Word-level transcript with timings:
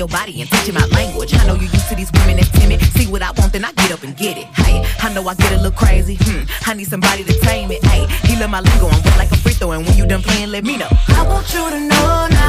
Your 0.00 0.08
body 0.08 0.40
and 0.40 0.48
teach 0.48 0.66
him 0.66 0.76
my 0.76 0.86
language. 0.86 1.34
I 1.34 1.46
know 1.46 1.56
you 1.56 1.68
used 1.68 1.90
to 1.90 1.94
these 1.94 2.10
women 2.12 2.36
that's 2.36 2.48
timid. 2.58 2.80
See 2.96 3.06
what 3.06 3.20
I 3.20 3.32
want, 3.32 3.52
then 3.52 3.66
I 3.66 3.72
get 3.72 3.92
up 3.92 4.02
and 4.02 4.16
get 4.16 4.38
it. 4.38 4.46
Hey, 4.56 4.82
I 4.98 5.12
know 5.12 5.28
I 5.28 5.34
get 5.34 5.52
a 5.52 5.56
little 5.56 5.72
crazy. 5.72 6.16
Hmm, 6.18 6.44
I 6.64 6.72
need 6.72 6.88
somebody 6.88 7.22
to 7.22 7.38
tame 7.40 7.70
it. 7.70 7.84
Hey, 7.84 8.06
he 8.26 8.34
love 8.40 8.48
my 8.48 8.60
lingo. 8.60 8.86
I'm 8.86 9.02
wet 9.02 9.18
like 9.18 9.30
a 9.30 9.36
free 9.36 9.52
throw, 9.52 9.72
and 9.72 9.86
when 9.86 9.98
you 9.98 10.06
done 10.06 10.22
playing, 10.22 10.52
let 10.52 10.64
me 10.64 10.78
know. 10.78 10.88
I 11.08 11.26
want 11.28 11.52
you 11.52 11.68
to 11.68 11.80
know 11.80 12.39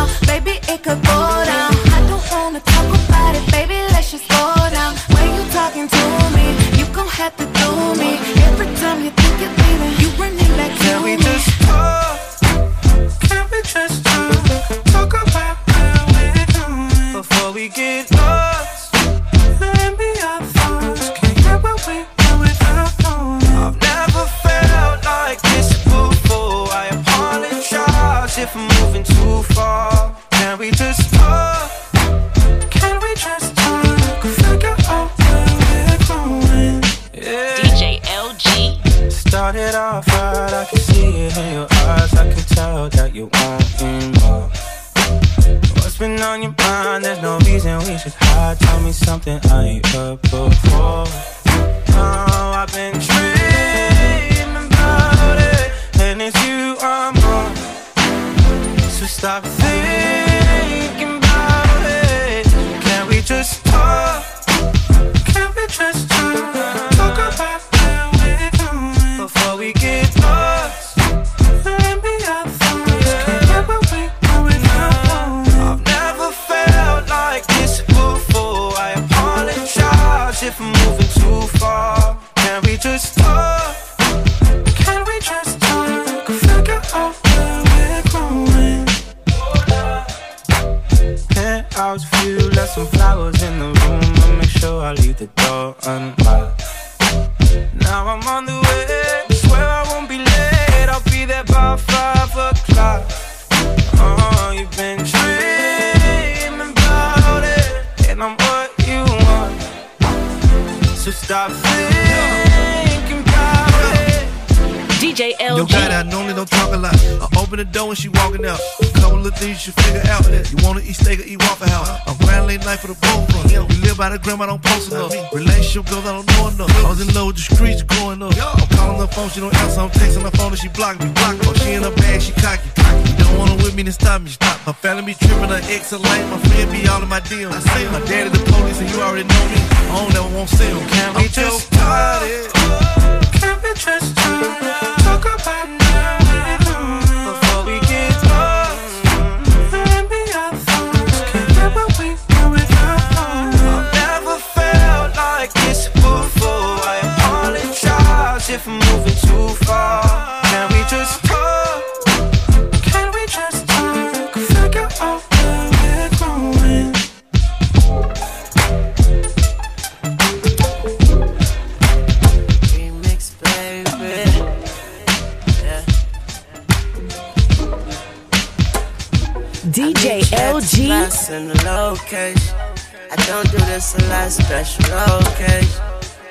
this 184.25 184.39
a 184.39 184.44
special 184.44 184.86
occasion. 185.33 185.81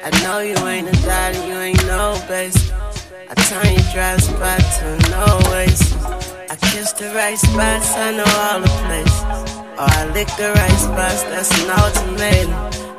I 0.04 0.10
know 0.22 0.38
you 0.40 0.56
ain't 0.66 0.88
a 0.88 0.96
daddy, 1.02 1.38
you 1.48 1.58
ain't 1.58 1.84
no 1.86 2.14
base. 2.28 2.70
I 3.28 3.34
turn 3.50 3.66
your 3.66 3.88
dry 3.92 4.16
spot 4.16 4.62
to 4.78 4.86
no 5.10 5.26
waste. 5.50 5.94
I 6.50 6.56
kiss 6.70 6.92
the 6.92 7.10
right 7.14 7.38
spots, 7.38 7.90
I 7.96 8.12
know 8.14 8.30
all 8.46 8.60
the 8.60 8.70
places. 8.86 9.22
Or 9.80 9.88
I 9.90 10.06
lick 10.14 10.28
the 10.38 10.52
right 10.54 10.78
spots, 10.78 11.22
that's 11.30 11.50
an 11.62 11.70
ultimatum. 11.70 12.54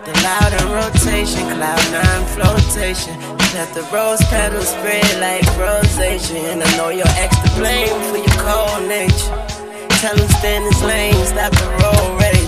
The 0.06 0.13
loud 0.28 0.52
in 0.59 0.68
rotation, 0.75 1.44
cloud 1.56 1.84
nine 1.96 2.25
flotation. 2.35 3.16
Let 3.56 3.73
the 3.73 3.88
rose 3.94 4.23
petals 4.28 4.69
spread 4.69 5.08
like 5.19 5.46
rosation. 5.58 6.38
And 6.52 6.63
I 6.63 6.78
know 6.78 6.90
your 6.90 7.12
ex 7.16 7.31
to 7.40 7.50
blame 7.56 7.96
for 8.12 8.18
your 8.18 8.38
cold 8.44 8.88
nature. 8.88 9.31
Tell 10.02 10.18
him 10.18 10.29
stand 10.40 10.66
his 10.66 10.84
lane, 10.84 11.25
stop 11.25 11.52
the 11.53 11.68
road 11.79 12.22
rage. 12.22 12.41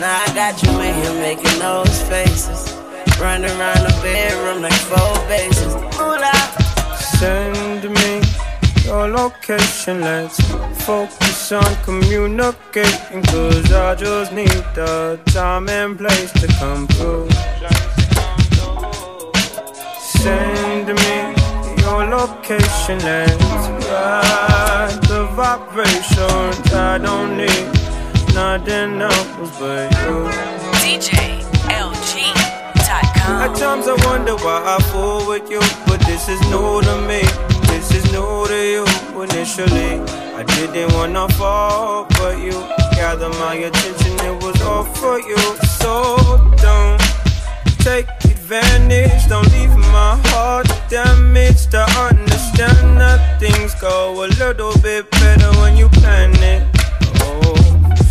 Now 0.00 0.22
I 0.24 0.32
got 0.32 0.62
you 0.62 0.70
in 0.80 0.94
here 0.94 1.14
making 1.14 1.58
those 1.58 2.02
faces. 2.02 2.72
Run 3.20 3.44
around 3.44 3.82
the 3.82 3.98
bedroom 4.00 4.62
like 4.62 4.72
four 4.72 5.14
bases. 5.26 5.74
Ooh. 5.74 6.08
Send 7.18 7.82
me 7.82 8.22
your 8.84 9.08
location. 9.08 10.02
Let's 10.02 10.40
focus 10.84 11.50
on 11.50 11.74
communicating. 11.82 13.22
Cause 13.24 13.72
I 13.72 13.96
just 13.96 14.32
need 14.32 14.62
the 14.76 15.18
time 15.26 15.68
and 15.68 15.98
place 15.98 16.30
to 16.32 16.46
come 16.60 16.86
through. 16.86 17.28
Send 19.98 20.86
me 20.86 21.82
your 21.82 22.04
location. 22.04 23.00
Let's 23.00 23.44
ride 23.90 24.98
the 25.08 25.26
vibrations. 25.34 26.72
I 26.72 26.98
don't 26.98 27.36
need 27.36 27.77
nothing 28.38 29.02
else 29.02 29.58
but 29.58 29.90
you. 30.02 30.16
DJ 30.82 31.12
LG.com. 31.86 33.34
At 33.44 33.52
times 33.56 33.86
I 33.88 33.96
wonder 34.06 34.36
why 34.44 34.58
I 34.74 34.78
fool 34.90 35.26
with 35.30 35.50
you, 35.50 35.62
but 35.88 35.98
this 36.06 36.28
is 36.28 36.40
new 36.52 36.80
to 36.88 36.94
me. 37.10 37.22
This 37.70 37.90
is 37.98 38.04
new 38.14 38.46
to 38.52 38.60
you. 38.74 38.84
Initially, 39.26 39.92
I 40.40 40.42
didn't 40.54 40.94
wanna 40.94 41.26
fall, 41.38 42.06
but 42.18 42.38
you 42.38 42.54
gathered 42.98 43.36
my 43.44 43.54
attention. 43.68 44.14
It 44.28 44.36
was 44.44 44.58
all 44.62 44.84
for 44.84 45.16
you, 45.30 45.42
so 45.80 45.92
don't 46.66 47.00
take 47.86 48.08
advantage. 48.34 49.22
Don't 49.32 49.50
leave 49.56 49.76
my 49.98 50.12
heart 50.30 50.68
damaged. 50.88 51.74
I 51.74 51.86
understand 52.10 53.00
that 53.02 53.40
things 53.40 53.74
go 53.86 53.94
a 54.24 54.26
little 54.42 54.74
bit 54.86 55.10
better 55.10 55.50
when 55.60 55.76
you 55.80 55.88
plan 56.00 56.32
it. 56.54 56.62
Oh, 57.26 57.57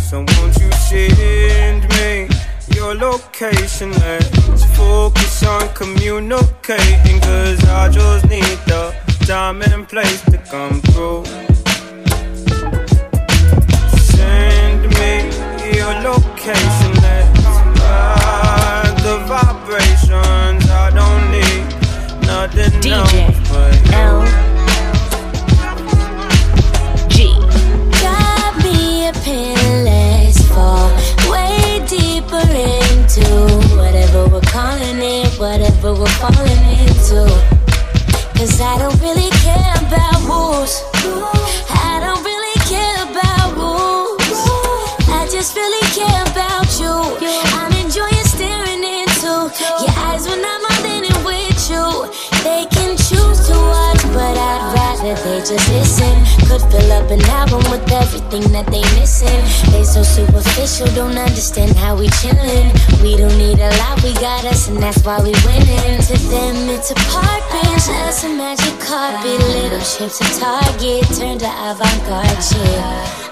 so 0.08 0.20
won't 0.20 0.56
you 0.56 0.72
send 0.72 1.86
me 1.90 2.30
your 2.74 2.94
location? 2.94 3.92
Let's 3.92 4.64
focus 4.74 5.42
on 5.42 5.68
communicating. 5.74 7.20
Cause 7.20 7.62
I 7.66 7.90
just 7.90 8.26
need 8.26 8.58
the 8.66 8.94
time 9.26 9.60
and 9.60 9.86
place 9.86 10.22
to 10.22 10.38
come 10.38 10.80
through. 10.80 11.26
Send 13.98 14.88
me 14.96 15.28
your 15.76 15.92
location. 16.00 16.92
Let's 17.04 17.44
ride 17.78 18.94
the 19.04 19.16
vibrations. 19.28 20.70
I 20.70 20.88
don't 20.88 21.30
need 21.30 22.26
nothing 22.26 22.80
DJ. 22.80 23.28
else. 23.28 23.37
calling 34.58 34.98
it 34.98 35.30
whatever 35.38 35.94
we're 35.94 36.18
falling 36.18 36.62
into. 36.82 37.22
Cause 38.34 38.60
I 38.60 38.74
don't 38.82 38.98
really 39.06 39.30
care 39.46 39.74
about 39.86 40.18
rules. 40.26 40.82
I 41.86 42.02
don't 42.02 42.22
really 42.30 42.58
care 42.66 43.00
about 43.06 43.54
rules. 43.54 44.40
I 45.18 45.28
just 45.30 45.54
really 45.54 45.86
care 45.94 46.27
could 56.58 56.70
fill 56.70 56.92
up 56.92 57.10
an 57.10 57.20
album 57.30 57.62
with 57.70 57.90
everything 57.92 58.52
that 58.52 58.66
they 58.66 58.82
missing. 58.98 59.40
They 59.72 59.84
so 59.84 60.02
superficial, 60.02 60.86
don't 60.94 61.16
understand 61.16 61.76
how 61.76 61.96
we 61.96 62.08
chillin'. 62.08 62.72
We 63.02 63.16
don't 63.16 63.36
need 63.38 63.58
a 63.58 63.70
lot, 63.78 64.02
we 64.02 64.12
got 64.14 64.44
us, 64.44 64.68
and 64.68 64.78
that's 64.78 65.02
why 65.04 65.18
we 65.18 65.32
winning. 65.46 66.00
To 66.02 66.16
them, 66.28 66.68
it's 66.70 66.90
a 66.90 66.94
park 67.12 67.42
bench, 67.50 67.88
us 68.06 68.24
a 68.24 68.28
magic 68.28 68.78
carpet. 68.80 69.38
Little 69.54 69.80
chips 69.80 70.18
to 70.18 70.40
Target 70.40 71.04
turned 71.18 71.40
to 71.40 71.50
avant-garde 71.70 72.42
shit. 72.42 72.82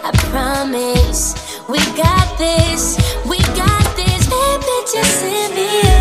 I 0.05 0.11
promise, 0.31 1.35
we 1.69 1.79
got 1.97 2.39
this, 2.39 2.97
we 3.27 3.39
got 3.55 3.97
this. 3.97 4.27
Bad 4.27 4.61
bitches 4.61 5.23
envious. 5.23 5.96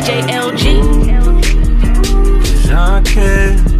DJ 0.00 0.24
LG. 0.32 1.00
do. 3.04 3.79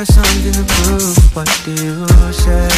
Got 0.00 0.06
something 0.06 0.52
to 0.52 0.64
prove. 0.64 1.36
What 1.36 1.44
do 1.64 1.72
you 1.72 2.08
say? 2.32 2.68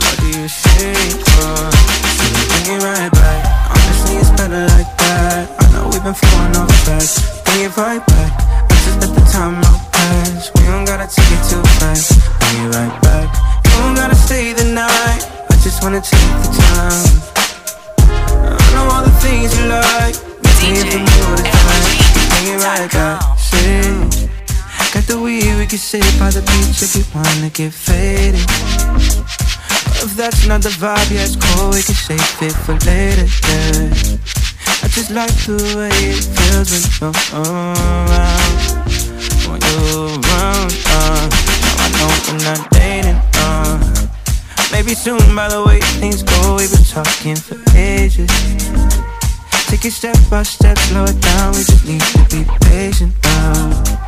What 0.00 0.16
do 0.20 0.26
you 0.40 0.48
say? 0.48 0.96
Oh, 1.36 1.68
so 2.16 2.24
you 2.32 2.44
bring 2.48 2.80
it 2.80 2.82
right 2.82 3.12
back. 3.12 3.44
Honestly, 3.68 4.16
it's 4.16 4.30
better 4.30 4.64
like 4.72 4.88
that. 5.04 5.52
I 5.60 5.64
know 5.72 5.84
we've 5.92 6.02
been 6.02 6.16
falling 6.16 6.56
off 6.56 6.72
track. 6.84 7.04
Bring 7.44 7.68
it 7.68 7.76
right 7.76 8.00
back. 8.08 8.32
I 8.40 8.74
just 8.88 8.96
let 9.04 9.12
the 9.12 9.24
time 9.28 9.60
out 9.68 9.92
pass. 9.92 10.50
We 10.56 10.64
don't 10.64 10.86
gotta 10.86 11.04
take 11.04 11.28
it 11.28 11.42
too 11.44 11.60
fast. 11.76 12.16
Bring 12.40 12.56
it 12.64 12.72
right 12.72 12.96
back. 13.04 13.28
You 13.68 13.76
don't 13.84 13.94
gotta 13.94 14.16
stay 14.16 14.54
the 14.54 14.64
night. 14.64 15.20
I 15.28 15.54
just 15.60 15.82
wanna 15.82 16.00
take 16.00 16.32
the 16.40 16.50
time. 16.56 17.04
I 18.56 18.66
know 18.72 18.88
all 18.96 19.04
the 19.04 19.12
things 19.20 19.52
you 19.60 19.68
like. 19.68 20.16
Maybe 20.40 20.80
if 20.80 20.88
the 20.88 21.00
mood 21.04 21.44
is 21.44 22.08
bring 22.32 22.56
it 22.56 22.64
right 22.64 22.88
back. 22.96 23.20
Say, 23.36 23.87
the 25.08 25.18
weed, 25.18 25.56
we 25.56 25.66
can 25.66 25.78
sit 25.78 26.04
by 26.18 26.30
the 26.30 26.42
beach 26.42 26.82
if 26.84 26.94
we 26.94 27.02
wanna 27.14 27.48
get 27.48 27.72
faded. 27.72 28.44
If 30.04 30.14
that's 30.16 30.46
not 30.46 30.60
the 30.60 30.68
vibe, 30.68 31.10
yeah, 31.10 31.24
it's 31.24 31.36
cool, 31.36 31.70
we 31.70 31.82
can 31.82 31.96
save 31.96 32.20
it 32.44 32.52
for 32.52 32.76
later, 32.84 33.24
yeah. 33.48 34.84
I 34.84 34.88
just 34.88 35.10
like 35.10 35.32
the 35.48 35.56
way 35.76 35.96
it 36.12 36.24
feels 36.36 36.68
when 36.72 36.84
you're 37.00 37.16
around. 37.40 38.18
When 39.48 39.60
you're 39.64 40.12
around, 40.20 40.72
uh. 40.92 41.24
Now 41.64 41.84
I 41.84 41.88
know 41.96 42.10
we're 42.28 42.44
not 42.44 42.70
dating, 42.70 43.20
uh. 43.40 43.80
Maybe 44.72 44.94
soon, 44.94 45.24
by 45.34 45.48
the 45.48 45.64
way 45.64 45.80
things 46.00 46.22
go, 46.22 46.56
we've 46.56 46.70
been 46.70 46.84
talking 46.84 47.36
for 47.36 47.56
ages. 47.76 48.30
Take 49.68 49.84
it 49.84 49.92
step 49.92 50.16
by 50.30 50.42
step, 50.42 50.76
slow 50.78 51.04
it 51.04 51.20
down, 51.20 51.54
we 51.54 51.64
just 51.64 51.84
need 51.86 52.02
to 52.02 52.22
be 52.28 52.44
patient, 52.60 53.14
uh. 53.24 54.07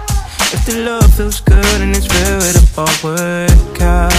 If 0.53 0.67
the 0.67 0.83
love 0.83 1.15
feels 1.15 1.39
good 1.39 1.79
and 1.79 1.95
it's 1.95 2.11
real, 2.11 2.43
it'll 2.43 2.83
all 2.83 2.91
work 3.07 3.79
out. 3.79 4.11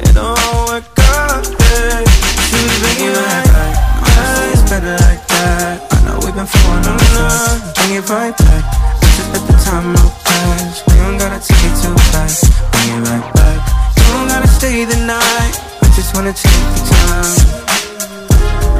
It'll 0.00 0.32
all 0.32 0.64
work 0.72 0.88
out, 1.12 1.44
yeah. 1.44 2.00
Should 2.48 2.72
bring 2.80 3.04
it 3.04 3.12
right 3.12 3.44
back. 3.52 3.76
Honestly, 4.00 4.48
it's 4.48 4.64
better 4.72 4.96
like 5.04 5.20
that. 5.28 5.92
I 5.92 5.96
know 6.08 6.16
we've 6.24 6.32
been 6.32 6.48
falling 6.48 6.88
on 6.88 6.96
the 6.96 7.28
Bring 7.76 8.00
it 8.00 8.08
right 8.08 8.32
back. 8.32 8.64
Just 9.04 9.28
let 9.28 9.44
the 9.44 9.56
time 9.60 9.92
out 9.92 10.16
pass. 10.24 10.80
We 10.88 10.96
don't 11.04 11.20
gotta 11.20 11.36
take 11.36 11.68
it 11.68 11.76
too 11.84 12.00
fast. 12.16 12.48
Bring 12.72 12.96
it 12.96 13.12
right 13.12 13.28
back. 13.36 13.60
You 14.00 14.08
don't 14.08 14.28
gotta 14.32 14.48
stay 14.48 14.88
the 14.88 15.04
night. 15.04 15.52
I 15.84 15.86
just 15.92 16.16
wanna 16.16 16.32
take 16.32 16.48
the 16.48 16.82
time. 16.96 17.28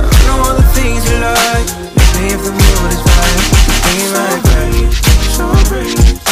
I 0.09 0.21
know 0.25 0.41
all 0.41 0.57
the 0.57 0.65
things 0.73 1.05
you 1.05 1.21
like. 1.21 1.69
Maybe 2.17 2.33
if 2.33 2.41
the 2.41 2.53
mood 2.57 2.93
is 2.97 3.03
right, 3.13 3.45
bring 3.85 4.01
it 4.01 4.13
right 4.17 4.41
back. 4.41 4.73
So 5.37 5.45
bring 5.69 6.32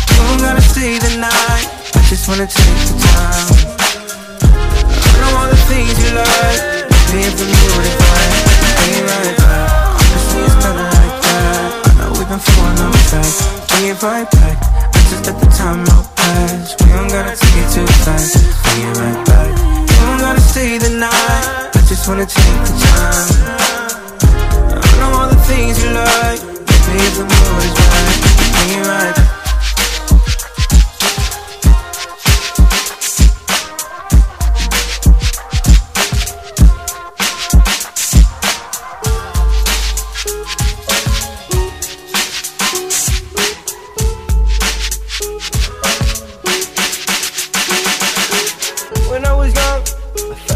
Don't 0.21 0.39
gotta 0.39 0.61
stay 0.61 0.97
the 0.97 1.17
night. 1.17 1.67
I 1.97 2.01
just 2.09 2.27
wanna 2.29 2.45
take 2.45 2.81
the 2.87 2.95
time. 3.01 3.49
I 4.45 5.13
know 5.19 5.31
all 5.39 5.49
the 5.49 5.57
things 5.65 5.97
you 6.03 6.13
like. 6.13 6.89
If 7.11 7.33
the 7.35 7.43
mood 7.43 7.83
is 7.89 7.95
right. 7.99 8.31
It 8.87 9.35
back. 9.41 9.69
Honestly, 9.99 10.41
it's 10.47 10.55
better 10.63 10.87
like 10.95 11.15
that. 11.25 11.69
I 11.87 11.91
know 11.97 12.09
we've 12.15 12.29
been 12.29 12.39
falling 12.39 12.79
off 12.85 12.95
track. 13.09 13.33
It 13.83 13.97
right 14.01 14.29
back. 14.31 14.57
I 14.95 14.99
just 15.09 15.25
let 15.27 15.37
the 15.41 15.49
time 15.57 15.83
out 15.91 16.07
pass. 16.15 16.75
We 16.79 16.87
don't 16.93 17.09
gotta 17.09 17.35
take 17.35 17.57
it 17.59 17.67
too 17.73 17.87
fast. 18.05 18.37
It 18.37 18.95
right 19.01 19.19
back. 19.25 19.51
You 19.89 20.05
don't 20.07 20.21
gotta 20.23 20.39
stay 20.41 20.77
the 20.77 20.91
night. 21.01 21.75
I 21.75 21.81
just 21.89 22.07
wanna 22.07 22.25
take 22.25 22.59
the 22.63 22.73
time. 22.85 23.27
I 24.79 24.91
know 24.99 25.11
all 25.19 25.27
the 25.27 25.41
things 25.49 25.83
you 25.83 25.91
like. 25.91 26.39
Maybe 26.87 27.09
the 27.17 27.25
mood 27.27 27.63
is 27.67 27.75
right. 27.75 28.19
It 28.71 28.87
right 28.87 29.15
back. 29.15 29.40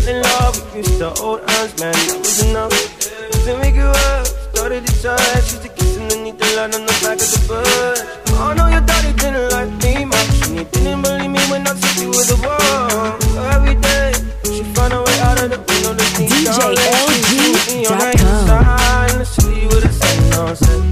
Fell 0.06 0.16
in 0.16 0.22
love 0.22 0.76
with 0.76 0.76
used 0.76 1.00
to 1.00 1.10
old 1.20 1.42
hands, 1.50 1.80
man, 1.82 1.94
that 1.94 2.18
was 2.20 2.44
enough. 2.46 2.70
Then 3.44 3.60
we 3.62 3.72
grew 3.72 3.90
up, 3.90 4.28
started 4.54 4.86
to 4.86 4.94
touch, 5.02 5.50
used 5.50 5.64
to 5.64 5.70
kiss 5.70 5.98
underneath 5.98 6.38
the 6.38 6.46
light 6.56 6.76
on 6.76 6.86
the 6.86 6.94
back 7.02 7.18
of 7.18 7.26
the 7.26 7.42
bus. 7.50 8.06
Oh 8.38 8.54
no, 8.54 8.68
your 8.68 8.82
daddy 8.82 9.14
didn't 9.18 9.50
like 9.50 9.72
me 9.82 10.06
much, 10.06 10.46
and 10.46 10.60
he 10.60 10.66
didn't 10.66 11.02
believe 11.02 11.32
me 11.32 11.42
when 11.50 11.66
I 11.66 11.74
said 11.74 12.02
you 12.02 12.10
were 12.10 12.22
the. 12.22 12.38
So 12.38 13.42
every 13.50 13.74
day, 13.82 14.14
she 14.46 14.62
found 14.78 14.94
a 14.94 15.02
way 15.02 15.18
out 15.26 15.42
of 15.42 15.50
the 15.50 15.58
window 15.58 15.98
to 15.98 16.06
sneak 16.14 16.30
DJ 16.30 16.54
down, 16.54 16.76
let 16.76 16.94
LG 17.02 17.32
me 17.34 17.54
see 17.66 17.86
on 17.90 17.98
the 17.98 18.46
dot 18.46 18.62
com. 18.62 19.10
in 19.10 19.18
the 19.18 19.26
city 19.26 19.66
with 19.66 19.90
a 19.90 19.94
sun 19.94 20.22
on 20.38 20.54
set. 20.54 20.86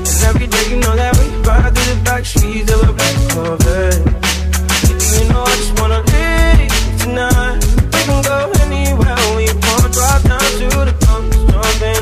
And 0.00 0.20
every 0.32 0.48
day, 0.48 0.64
you 0.70 0.80
know 0.80 0.96
that 0.96 1.12
we 1.20 1.28
ride 1.44 1.76
through 1.76 1.92
the 1.92 2.00
back 2.08 2.24
streets 2.24 2.72
of 2.72 2.88
a 2.88 2.92
black 2.96 3.16
Corvette. 3.36 4.27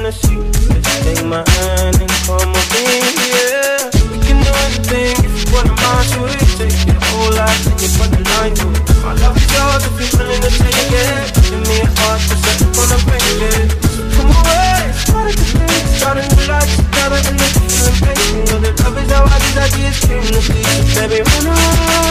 The 0.06 0.12
sea. 0.12 0.38
Just 0.70 1.02
take 1.02 1.24
my 1.26 1.42
hand 1.58 1.98
and 1.98 2.14
come 2.22 2.50
with 2.54 2.70
me, 2.78 3.02
yeah. 3.34 3.90
We 4.14 4.18
can 4.22 4.38
do 4.38 4.52
anything 4.62 5.18
if 5.26 5.34
you 5.34 5.46
wanna 5.50 5.74
mind 5.82 6.06
to 6.14 6.30
it. 6.30 6.38
Take 6.54 6.78
your 6.86 7.00
whole 7.10 7.34
life 7.34 7.66
and 7.66 7.74
you 7.82 7.90
put 7.98 8.10
the 8.14 8.22
line 8.38 8.54
to 8.54 8.66
it. 8.70 8.86
My 9.02 9.18
love 9.18 9.34
is 9.34 9.50
yours 9.50 9.82
if 9.82 9.98
you're 9.98 10.14
willing 10.22 10.42
to 10.46 10.50
take 10.62 10.94
it. 10.94 11.26
Give 11.50 11.62
me 11.66 11.82
a 11.82 11.90
heart 11.98 12.22
to 12.22 12.36
set 12.38 12.62
on 12.78 12.94
a 12.94 12.98
it. 13.50 13.68
So 13.82 14.02
come 14.14 14.30
away, 14.30 14.94
start 14.94 15.26
a 15.26 15.34
good 15.34 15.50
thing. 15.58 15.84
Start 15.98 16.16
a 16.18 16.22
new 16.22 16.44
life 16.46 16.70
together 16.78 17.20
in 17.26 17.34
the 17.42 17.48
feeling. 17.58 18.30
You 18.30 18.44
know 18.46 18.58
that 18.62 18.78
love 18.86 18.98
is 19.02 19.10
how 19.10 19.26
I 19.26 19.38
came 20.06 20.22
to 20.22 20.40
be. 20.46 20.62
So 20.94 21.02
baby, 21.10 21.26
run 21.26 21.50
on. 21.50 22.05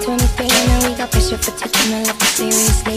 10, 0.00 0.02
23, 0.02 0.48
and 0.50 0.90
we 0.90 0.98
got 0.98 1.08
pressure 1.08 1.38
for 1.38 1.52
taking 1.56 1.94
our 1.94 2.02
life 2.02 2.22
seriously. 2.22 2.93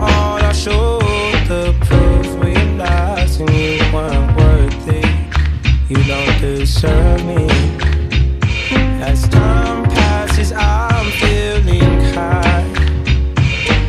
all 0.00 0.38
I 0.42 0.52
showed 0.52 1.00
to 1.48 1.74
prove 1.86 2.38
we 2.40 2.54
lost, 2.76 3.40
and 3.40 3.50
you 3.50 3.78
weren't 3.92 4.36
worthy. 4.36 5.04
You 5.88 6.02
don't 6.04 6.40
deserve 6.40 7.24
me. 7.24 7.46
As 9.00 9.28
time 9.28 9.84
passes, 9.84 10.52
I'm 10.52 11.10
feeling 11.12 12.00
high. 12.14 12.64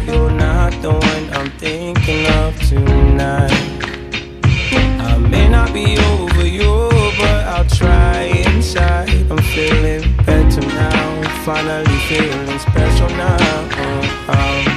You're 0.06 0.32
not 0.32 0.72
the 0.82 0.92
one 0.92 1.26
I'm 1.34 1.50
thinking 1.58 2.26
of 2.42 2.60
tonight. 2.68 3.52
I 5.10 5.18
may 5.18 5.48
not 5.48 5.74
be 5.74 5.98
over 5.98 6.46
you, 6.46 6.90
but 7.18 7.42
I'll 7.54 7.70
try 7.70 8.24
inside. 8.46 9.10
I'm 9.32 9.42
feeling 9.56 10.16
better 10.26 10.62
now. 10.62 11.44
Finally 11.46 11.98
feeling 12.10 12.60
special 12.60 13.10
now. 13.10 13.38
Oh, 13.78 14.26
oh. 14.30 14.75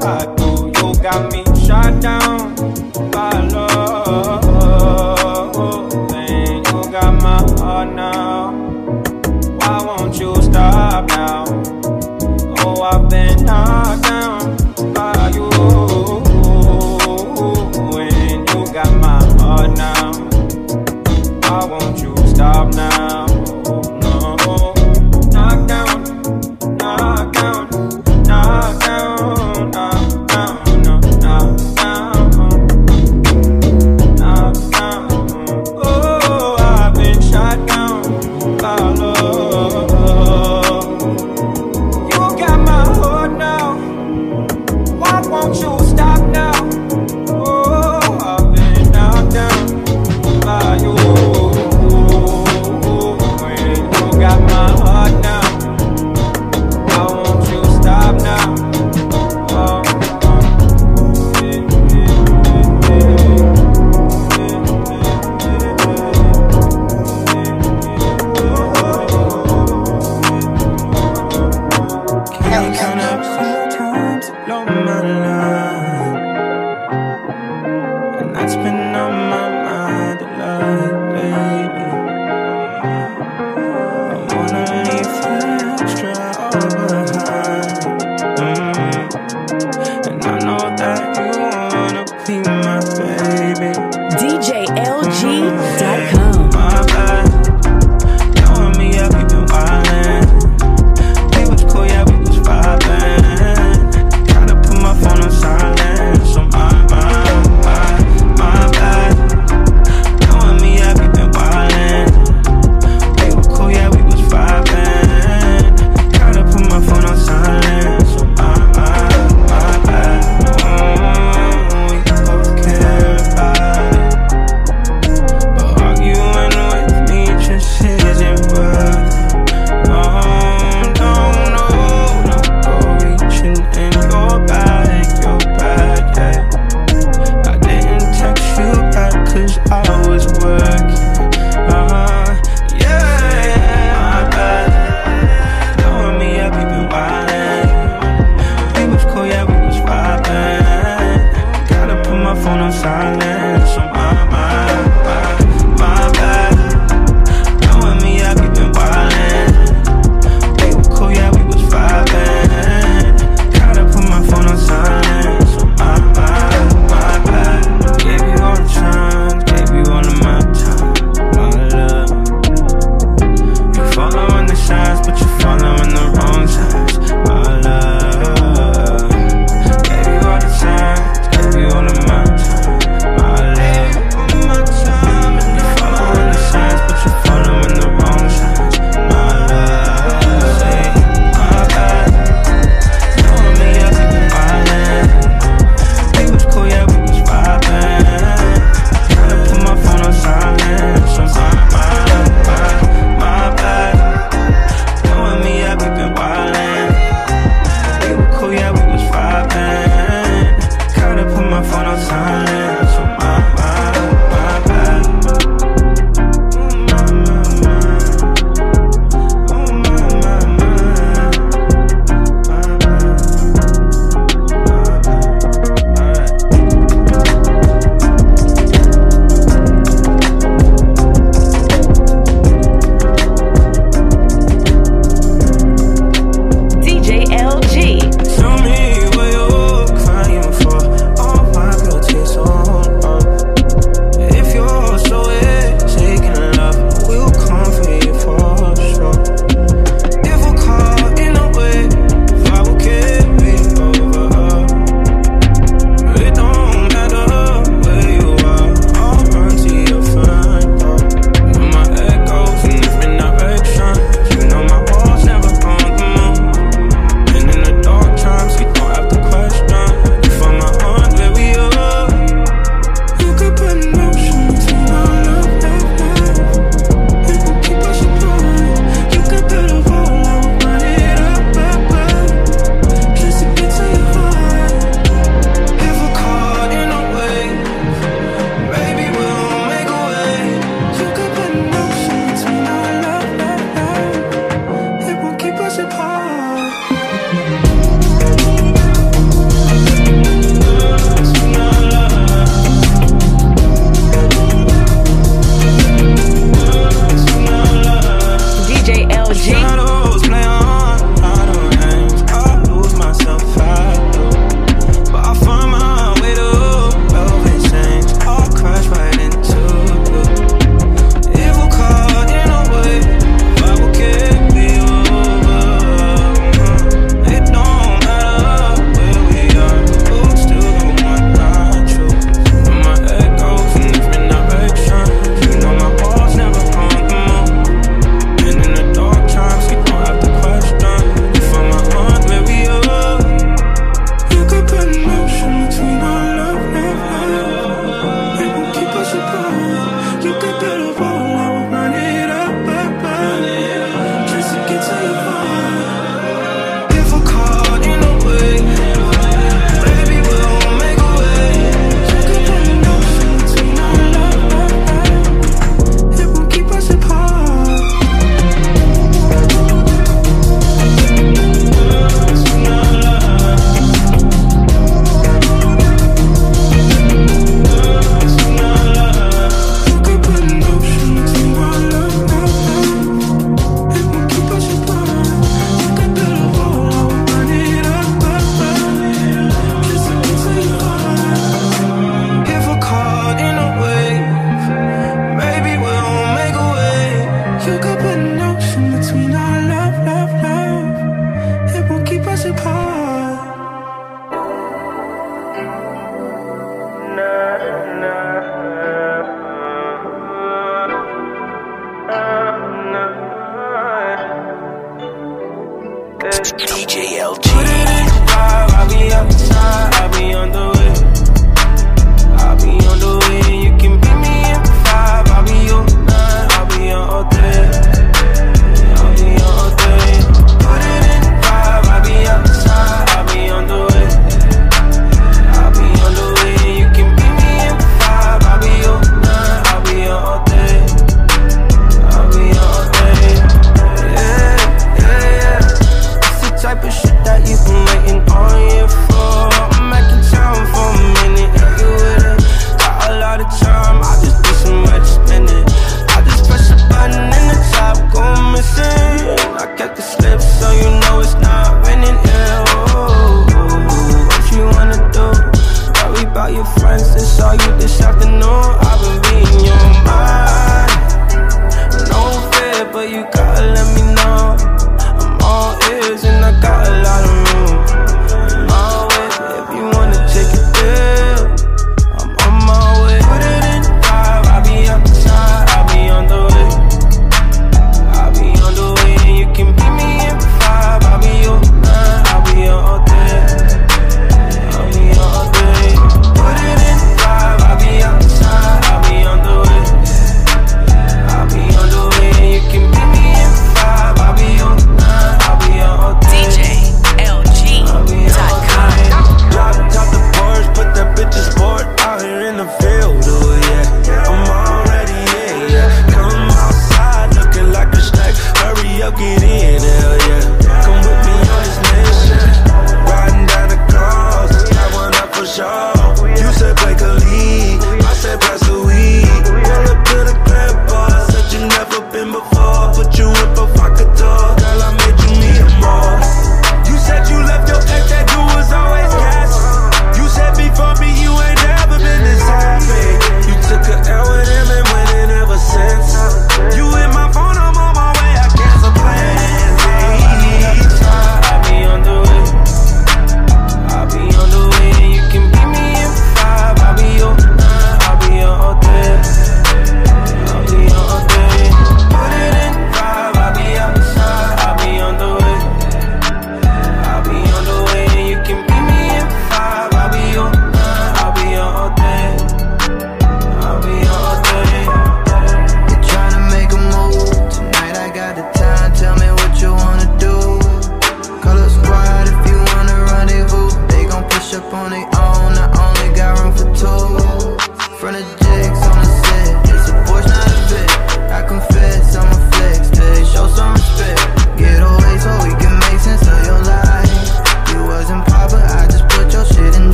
Hot 0.00 0.36
I. 0.36 0.66
You 0.66 0.94
got 1.02 1.32
me 1.32 1.44
shot 1.66 2.00
down 2.00 2.56
Follow. 3.12 3.57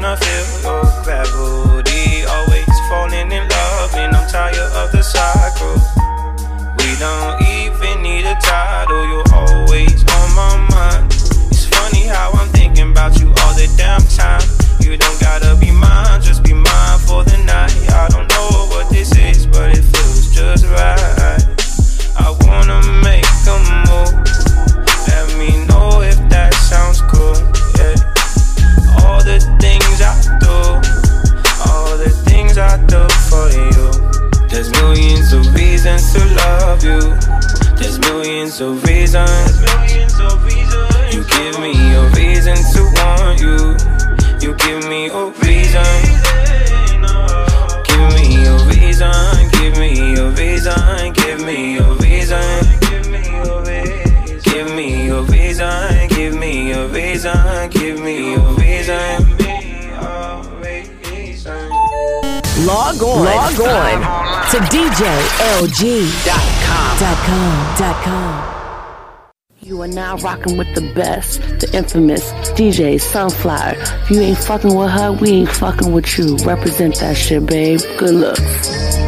tryna 0.00 0.18
feel 0.18 0.62
your 0.62 1.04
gravity. 1.04 2.24
Always 2.24 2.68
falling 2.88 3.32
in 3.32 3.48
love, 3.48 3.94
and 3.94 4.16
I'm 4.16 4.28
tired 4.28 4.56
of 4.56 4.92
the 4.92 5.02
cycle. 5.02 5.76
We 6.78 6.96
don't 6.98 7.40
even 7.42 8.02
need 8.02 8.24
a 8.24 8.34
title, 8.40 9.06
you're 9.06 9.32
always 9.32 10.02
on 10.02 10.34
my 10.34 10.68
mind. 10.70 11.12
It's 11.50 11.66
funny 11.66 12.06
how 12.06 12.30
I'm 12.32 12.48
thinking 12.48 12.90
about 12.92 13.18
you 13.20 13.28
all 13.28 13.54
the 13.54 13.72
damn 13.76 14.00
time. 14.02 14.42
You 14.80 14.96
don't 14.96 15.20
gotta 15.20 15.56
be 15.56 15.69
millions 39.12 40.14
reasons. 40.44 41.14
You 41.14 41.24
give 41.24 41.58
me 41.58 41.74
a 41.94 42.08
reason 42.10 42.54
to 42.54 42.82
want 42.94 43.40
you. 43.40 43.76
You 44.40 44.54
give 44.54 44.88
me 44.88 45.08
a 45.08 45.26
reason. 45.42 45.84
Give 47.84 48.08
me 48.14 48.46
a 48.46 48.56
reason. 48.66 49.50
Give 49.50 49.76
me 49.78 50.16
a 50.16 50.30
reason. 50.30 51.12
Give 51.14 51.40
me 51.40 51.78
a 51.78 51.92
reason. 51.94 52.42
Give 52.80 53.06
me 53.10 53.22
a 53.40 53.60
reason. 53.62 54.38
Give 54.44 54.74
me 54.74 55.10
a 55.10 55.22
reason. 55.22 56.08
Give 56.08 56.34
me 56.34 56.72
a 56.72 56.86
reason. 56.86 57.70
Give 57.70 58.00
me 58.00 58.34
a 58.34 58.40
reason. 58.60 59.26
Log 62.64 63.02
on. 63.02 63.24
Log 63.24 63.60
on 63.60 64.00
to 64.50 64.58
DJLG.com. 64.70 66.10
Dot 67.00 67.18
com. 67.26 67.76
Dot 67.76 68.02
com. 68.04 68.69
Are 69.80 69.88
now 69.88 70.18
rocking 70.18 70.58
with 70.58 70.74
the 70.74 70.82
best, 70.94 71.40
the 71.58 71.70
infamous 71.72 72.30
DJ 72.50 73.00
Sunflower. 73.00 73.76
If 73.78 74.10
you 74.10 74.20
ain't 74.20 74.36
fucking 74.36 74.74
with 74.74 74.90
her, 74.90 75.10
we 75.10 75.30
ain't 75.30 75.48
fucking 75.48 75.90
with 75.90 76.18
you. 76.18 76.36
Represent 76.44 76.96
that 76.96 77.16
shit, 77.16 77.46
babe. 77.46 77.80
Good 77.96 78.14
looks. 78.14 78.99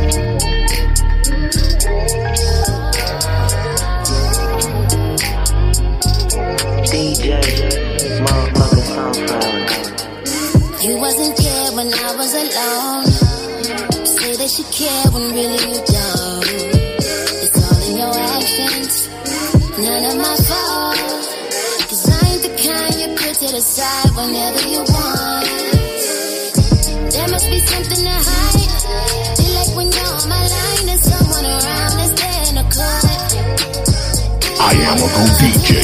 I 34.83 34.85
am 34.85 34.99
a 34.99 35.07
go 35.15 35.23
DJ. 35.39 35.79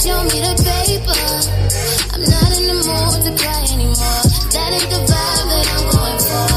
Show 0.00 0.18
me 0.24 0.40
the 0.40 0.54
paper. 0.64 1.24
I'm 2.14 2.22
not 2.24 2.50
in 2.56 2.64
the 2.64 2.76
mood 2.80 3.20
to 3.24 3.30
cry 3.40 3.60
anymore. 3.76 4.24
That 4.54 4.70
ain't 4.72 4.88
the 4.88 5.00
vibe 5.04 5.46
that 5.52 5.66
I'm 5.74 5.84
going 5.92 6.20
for. 6.24 6.48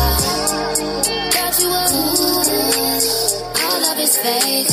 Thought 1.36 1.56
you 1.60 1.68
were 1.76 1.90
good. 1.92 2.48
All 3.60 3.82
of 3.92 4.00
it's 4.00 4.16
fake. 4.24 4.72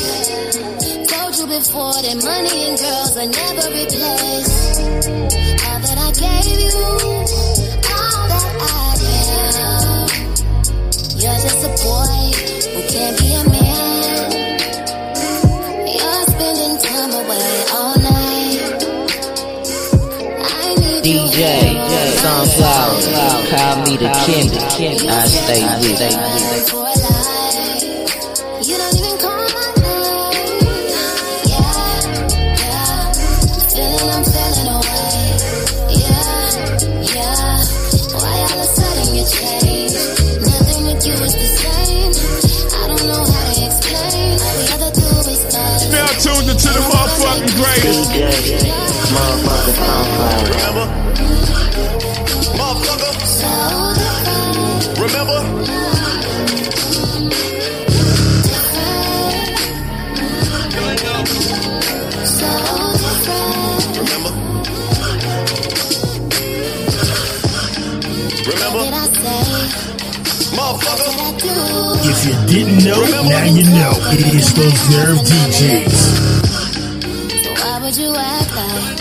Told 1.09 1.33
you 1.39 1.47
before 1.59 1.99
that 2.07 2.19
money 2.23 2.59
and 2.71 2.79
girls 2.79 3.17
are 3.17 3.27
never 3.27 3.67
replaced. 3.75 5.44
Ever 44.75 44.91
do 44.91 45.07
is 45.31 45.43
fight. 45.49 45.89
Now 45.91 46.07
tuned 46.21 46.49
into 46.51 46.69
the 46.69 46.83
motherfucking 46.93 47.53
greatest. 47.57 48.11
DJ, 48.11 48.69
motherfucker 49.15 49.75
Sunflower. 49.75 50.45
Remember? 50.51 51.04
Motherfucker. 70.57 71.13
Did 71.41 71.57
I 71.57 71.65
do? 72.03 72.11
If 72.11 72.21
you 72.27 72.37
didn't 72.53 72.85
know, 72.85 73.01
now 73.29 73.45
you 73.45 73.65
know. 73.65 73.93
It 74.13 74.35
is 74.35 74.53
those 74.55 74.91
Nerve 74.91 75.19
DJs. 75.25 75.99
So 77.45 77.51
why 77.63 77.75
would 77.83 77.97
you 77.97 78.15
act 78.15 78.51
like 78.55 78.99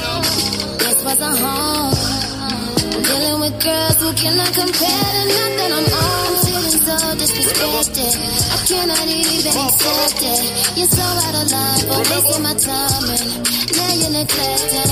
this 0.80 0.98
was 1.04 1.20
a 1.20 1.32
home? 1.44 1.94
I'm 2.40 3.04
dealing 3.04 3.40
with 3.42 3.56
girls 3.64 3.98
who 4.02 4.14
cannot 4.14 4.52
compare 4.54 5.12
to 5.16 5.24
nothing 5.28 5.72
I'm 5.74 5.88
on. 5.94 6.43
So 6.84 6.92
disrespected. 7.16 8.12
I 8.52 8.60
cannot 8.68 9.08
even 9.08 9.56
accept 9.56 10.20
it. 10.20 10.76
You're 10.76 10.92
so 10.92 11.00
out 11.00 11.32
of 11.32 11.48
line 11.48 11.84
for 11.88 12.04
wasting 12.12 12.44
my 12.44 12.52
time 12.60 13.08
and 13.08 13.24
now 13.72 13.94
you're 14.04 14.12
neglecting. 14.12 14.92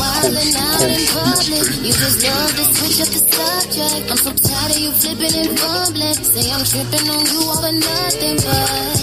Wilding 0.00 0.56
out 0.56 0.88
in 0.88 1.04
public, 1.12 1.66
you 1.84 1.92
just 1.92 2.24
love 2.24 2.52
to 2.56 2.64
switch 2.72 3.04
up 3.04 3.10
the 3.12 3.20
subject. 3.20 4.10
I'm 4.10 4.16
so 4.16 4.32
tired 4.32 4.70
of 4.72 4.80
you 4.80 4.90
flipping 4.96 5.36
and 5.36 5.52
fumbling. 5.60 6.16
Say 6.24 6.48
I'm 6.48 6.64
tripping 6.64 7.04
on 7.04 7.20
you 7.28 7.40
over 7.52 7.72
nothing 7.84 8.40
but 8.40 8.96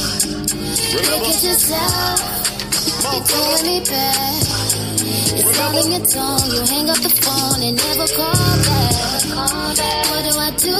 look 1.05 1.29
at 1.29 1.37
yourself. 1.37 2.17
You're 3.13 3.25
doing 3.29 3.63
me 3.69 3.77
bad. 3.85 4.41
It's 5.37 5.59
all 5.61 5.85
your 5.85 6.01
tone. 6.01 6.49
You 6.49 6.61
hang 6.65 6.89
up 6.89 6.97
the 6.97 7.13
phone 7.13 7.61
and 7.61 7.77
never 7.77 8.07
call 8.09 8.57
back. 8.65 9.12
What 10.13 10.21
do 10.29 10.37
I 10.37 10.49
do? 10.51 10.75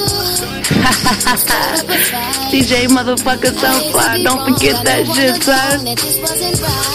DJ 2.54 2.86
motherfucker 2.88 3.52
Sunflower. 3.52 4.24
Don't 4.24 4.54
forget 4.54 4.86
that 4.86 5.08
shit, 5.16 5.42
son. 5.42 5.86
That 5.86 5.98
this 5.98 6.18
wasn't 6.22 6.62
right. 6.62 6.94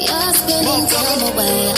You're 0.00 0.32
spending 0.32 0.86
time 0.88 1.22
away 1.28 1.75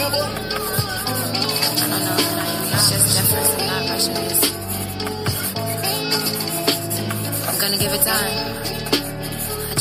don't 1.90 2.06
know. 2.06 2.18
It's 2.76 2.90
just 2.92 3.06
different. 3.18 3.50
I'm 3.60 3.68
not 3.68 3.90
rushing 3.90 4.14
this. 4.14 4.42
I'm 7.48 7.58
gonna 7.60 7.78
give 7.78 7.92
it 7.92 8.02
time. 8.04 8.69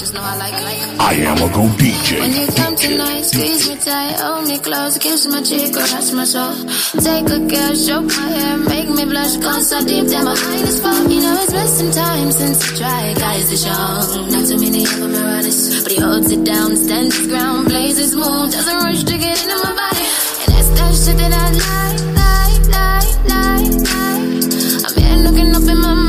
I 0.08 0.10
just 0.10 0.14
know 0.14 0.22
I 0.22 0.36
like 0.36 0.56
like. 0.64 1.00
I 1.00 1.12
am 1.28 1.36
a 1.36 1.48
go 1.52 1.68
DJ. 1.76 2.20
When 2.20 2.32
you 2.32 2.46
come 2.56 2.74
tonight, 2.76 3.22
squeeze 3.28 3.68
me 3.68 3.76
tight, 3.76 4.16
hold 4.16 4.48
me 4.48 4.58
close, 4.58 4.96
kiss 4.96 5.26
my 5.26 5.42
cheek, 5.42 5.74
caress 5.74 6.12
my 6.12 6.24
soul. 6.24 6.54
Take 6.96 7.28
a 7.28 7.38
girl, 7.44 7.74
stroke 7.76 8.06
my 8.16 8.28
hair, 8.32 8.56
make 8.56 8.88
me 8.88 9.04
blush, 9.04 9.36
gone 9.36 9.60
so 9.60 9.84
deep 9.84 10.06
that 10.08 10.24
my 10.24 10.32
mind 10.32 10.64
is 10.64 10.80
full. 10.80 11.12
You 11.12 11.20
know 11.20 11.34
it's 11.42 11.52
been 11.52 11.68
some 11.68 11.90
time 11.90 12.32
since 12.32 12.56
I 12.64 12.76
tried, 12.78 13.16
guys 13.18 13.52
is 13.52 13.66
young. 13.66 14.32
Not 14.32 14.48
too 14.48 14.56
many 14.56 14.84
of 14.84 14.96
them 14.96 15.14
are 15.14 15.28
honest, 15.28 15.84
but 15.84 15.92
he 15.92 16.00
holds 16.00 16.30
it 16.30 16.42
down, 16.42 16.76
stands 16.76 17.14
his 17.14 17.26
ground, 17.26 17.68
blazes 17.68 18.14
moon, 18.16 18.48
doesn't 18.48 18.78
rush 18.80 19.04
to 19.04 19.18
get 19.18 19.36
into 19.42 19.56
my 19.60 19.72
body. 19.76 20.08
And 20.40 20.48
that's 20.56 20.70
that 20.72 20.92
shit 20.96 21.16
that 21.20 21.32
I 21.36 21.52
like, 21.52 22.00
like, 22.16 22.64
like, 22.72 23.12
like, 23.28 23.76
like. 23.92 24.88
I'm 24.88 24.94
here 24.96 25.18
looking 25.20 25.52
up 25.52 25.68
in 25.68 25.78
my 25.84 25.92
mind. 25.92 26.07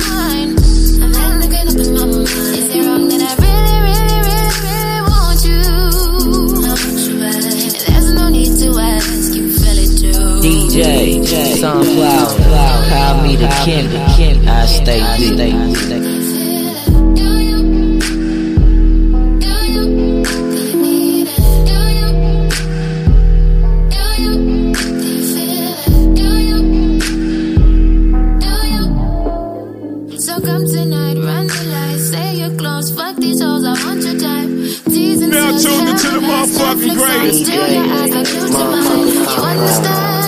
DJ, 10.70 11.58
Sunflower, 11.60 12.90
call 12.90 13.24
me 13.24 13.36
the 13.36 13.48
king. 13.66 14.48
I 14.48 14.66
stay 14.68 15.02
with. 15.18 16.20
So 30.20 30.40
come 30.42 30.68
tonight, 30.68 31.18
run 31.18 31.48
the 31.48 31.64
lights, 31.74 32.10
say 32.12 32.36
you're 32.36 32.56
close, 32.58 32.92
fuck 32.92 33.16
these 33.16 33.42
hoes, 33.42 33.66
I 33.66 33.74
want 33.84 34.04
your 34.04 34.20
time. 34.20 34.60
Now 35.30 35.52
till 35.52 35.60
tuned 35.60 35.90
into 35.90 36.10
the 36.12 36.20
motherfucking 36.20 36.90
on, 36.92 36.98
greatest. 36.98 37.46
Still 37.46 37.68
your 37.74 37.86
eyes 37.86 38.14
like 38.14 38.28
you 38.28 38.40
to 38.40 38.50
mine. 38.54 39.08
You 39.08 39.26
understand 39.26 40.19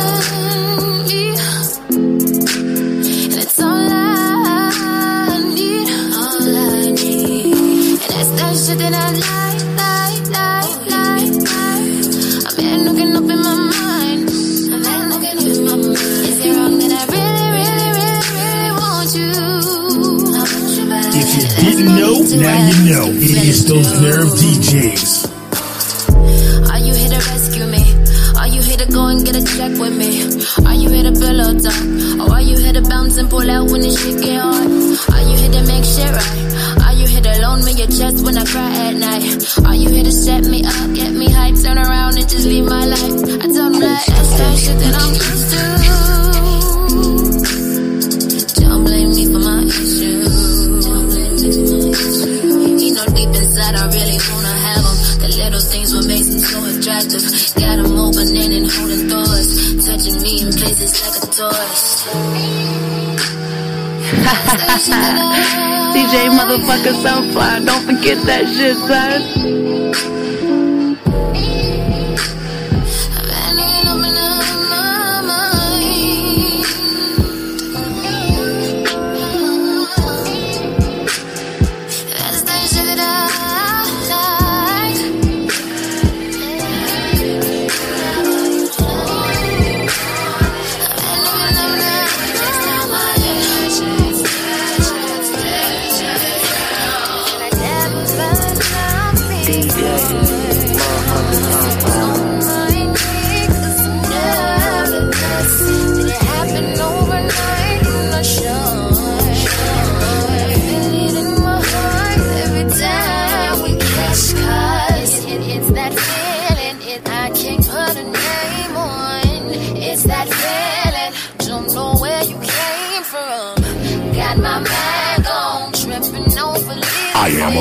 now 22.37 22.69
you 22.69 22.89
know. 22.89 23.07
It 23.11 23.37
is 23.47 23.65
those 23.65 23.91
nerve 24.01 24.29
DJs. 24.39 25.27
Are 26.71 26.79
you 26.79 26.93
here 26.93 27.09
to 27.09 27.21
rescue 27.29 27.65
me? 27.67 27.83
Are 28.39 28.47
you 28.47 28.61
here 28.61 28.77
to 28.77 28.85
go 28.91 29.07
and 29.07 29.25
get 29.25 29.35
a 29.35 29.43
check 29.43 29.71
with 29.77 29.95
me? 29.97 30.23
Are 30.65 30.75
you 30.75 30.89
here 30.89 31.03
to 31.03 31.11
pillow 31.11 31.51
talk? 31.59 31.83
Or 32.21 32.33
are 32.35 32.41
you 32.41 32.57
here 32.57 32.73
to 32.73 32.81
bounce 32.81 33.17
and 33.17 33.29
pull 33.29 33.49
out 33.49 33.69
when 33.71 33.81
the 33.81 33.91
shit 33.91 34.21
get 34.23 34.39
hard? 34.39 34.71
Are 35.13 35.23
you 35.29 35.35
here 35.37 35.51
to 35.51 35.63
make 35.67 35.83
shit 35.83 36.11
right? 36.11 36.87
Are 36.87 36.93
you 36.93 37.07
here 37.07 37.21
to 37.21 37.41
loan 37.41 37.65
me 37.65 37.73
your 37.73 37.87
chest 37.87 38.23
when 38.23 38.37
I 38.37 38.45
cry 38.45 38.71
at 38.87 38.95
night? 38.95 39.67
Are 39.67 39.75
you 39.75 39.89
here 39.89 40.03
to 40.03 40.11
set 40.11 40.45
me 40.45 40.63
up, 40.63 40.93
get 40.95 41.11
me 41.11 41.29
hype, 41.29 41.55
turn 41.61 41.77
around 41.77 42.17
and 42.17 42.27
just 42.29 42.45
leave 42.45 42.65
my 42.65 42.85
life? 42.85 43.13
I 43.43 43.47
tell 43.51 43.69
them 43.71 43.79
that 43.81 44.05
that's 44.07 44.37
that 44.37 44.57
shit 44.57 44.77
that 44.79 44.95
I'm 44.95 45.13
used 45.13 45.51
to. 45.53 46.00
Places 60.61 60.93
like 61.01 61.17
a. 61.17 61.41
DJ 65.91 66.29
motherfucker 66.37 66.93
Sunflower, 67.01 67.65
don't 67.65 67.83
forget 67.83 68.23
that 68.27 68.45
shit, 68.47 68.77
son. 68.77 69.40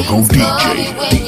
Go 0.08 0.22
DJ. 0.22 1.19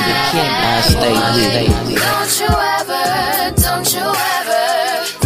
The. 0.00 0.14
I 0.32 0.80
stay 0.82 1.14
with. 1.34 1.98
Don't 2.00 2.32
you 2.40 2.50
ever, 2.78 3.04
don't 3.60 3.88
you 3.94 4.06
ever 4.38 4.64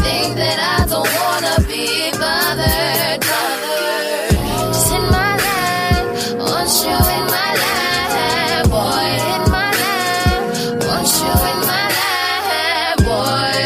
think 0.03 0.29
that 0.37 0.59
I 0.59 0.87
don't 0.91 1.11
wanna 1.23 1.57
be 1.69 2.11
bothered, 2.13 3.21
bothered. 3.31 4.35
Just 4.75 4.91
in 4.97 5.05
my 5.17 5.33
life, 5.47 6.09
want 6.41 6.73
you 6.85 6.99
in 7.17 7.25
my 7.37 7.51
life, 7.65 8.65
boy, 8.75 9.09
in 9.35 9.43
my 9.57 9.71
life, 9.83 10.45
want 10.89 11.11
you 11.21 11.35
in 11.53 11.59
my 11.71 11.87
life, 12.01 12.99
boy. 13.07 13.61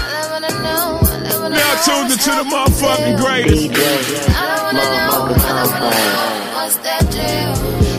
All 0.00 0.12
I 0.16 0.24
wanna 0.32 0.52
know, 0.64 0.84
all 0.96 1.24
I 1.26 1.38
wanna 1.42 1.56
Now 1.60 1.72
tuned 1.84 2.10
into 2.14 2.30
the 2.30 2.44
motherfucking 2.52 3.16
greatest. 3.20 3.66
What's 6.54 6.76
that 6.84 7.04
deal? 7.10 7.89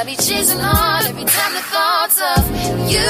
I 0.00 0.02
be 0.02 0.16
chasing 0.16 0.58
hard 0.58 1.04
every 1.04 1.24
time 1.24 1.52
the 1.52 1.60
thoughts 1.60 2.16
of 2.16 2.40
you 2.88 3.04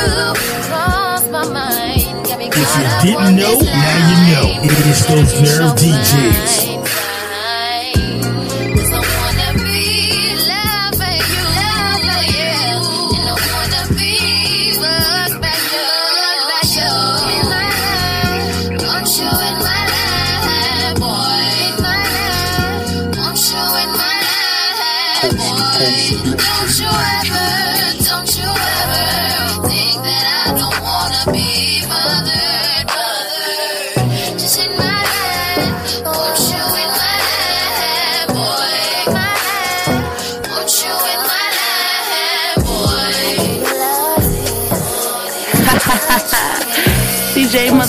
cross 0.66 1.22
my 1.30 1.46
mind. 1.46 2.26
Got 2.26 2.38
me 2.40 2.46
If 2.46 2.56
you 2.56 3.12
didn't 3.12 3.36
know, 3.36 3.60
now 3.62 4.10
you 4.10 4.18
know. 4.34 4.64
It 4.64 4.86
is 4.90 5.06
those 5.06 5.40
nerve 5.40 5.78
DJs. 5.78 6.79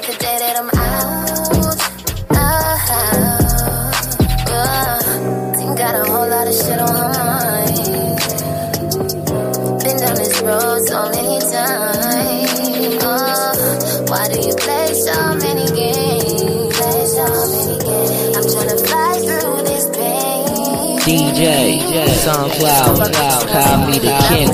I'm 0.00 0.70
uh-huh. 0.70 1.08
of 10.04 10.16
this 10.16 10.40
road 10.42 10.86
so 10.86 11.10
many 11.10 11.40
times. 11.40 13.02
Uh, 13.02 14.04
why 14.06 14.28
do 14.28 14.38
you 14.38 14.54
play 14.54 14.94
so 14.94 15.34
many 15.34 15.66
games? 15.74 16.18
DJ, 21.08 21.80
Sunflower, 22.08 23.10
call 23.48 23.86
me 23.86 23.98
the 23.98 24.12
king. 24.28 24.48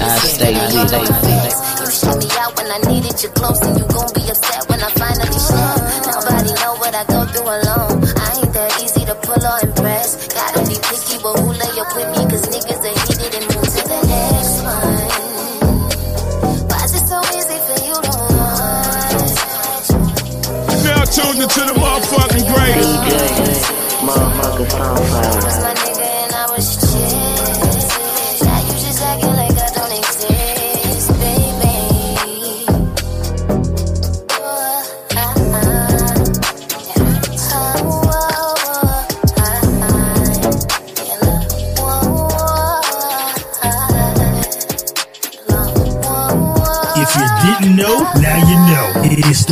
I 0.00 0.18
stay 0.18 0.54
with 0.54 0.94
it. 0.94 1.08
You 1.80 1.90
shut 1.90 2.16
me 2.18 2.28
out 2.38 2.56
when 2.56 2.68
I 2.70 2.78
needed 2.90 3.22
you 3.22 3.28
close 3.30 3.60
and 3.60 3.78
you 3.78 3.87
tuned 21.10 21.40
into 21.40 21.60
the 21.60 21.72
motherfucking 21.72 22.44
greatest. 22.54 22.98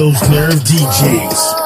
those 0.06 0.30
nerve 0.30 0.54
DJs. 0.62 1.65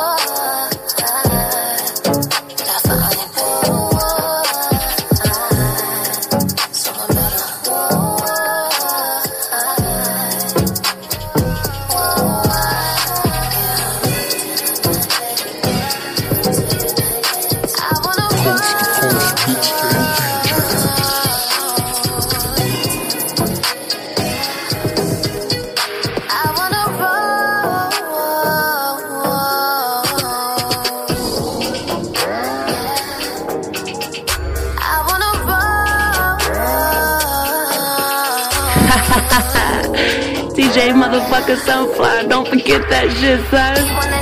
que 42.70 42.76
estás 42.76 43.90
a 43.90 44.19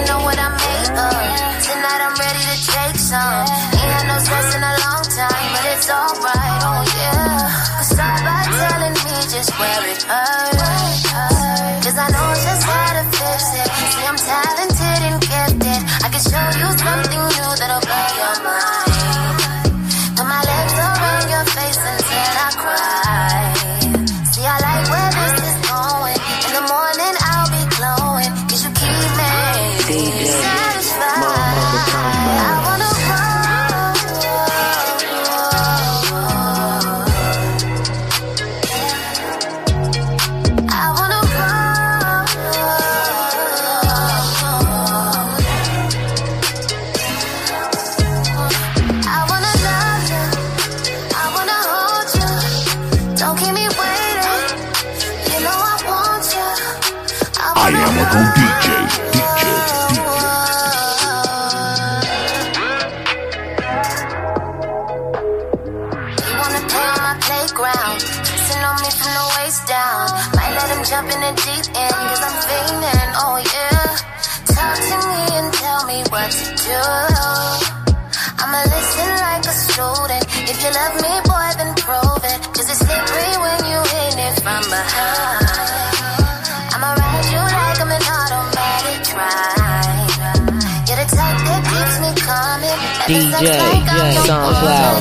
DJ, 93.38 94.26
Sunflower, 94.26 94.98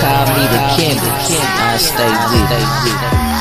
call 0.00 0.24
me 0.32 0.44
the 0.48 0.60
Kimby. 0.72 1.10
I 1.36 1.76
stay 1.76 2.08
with 2.32 2.52
it. 2.52 3.34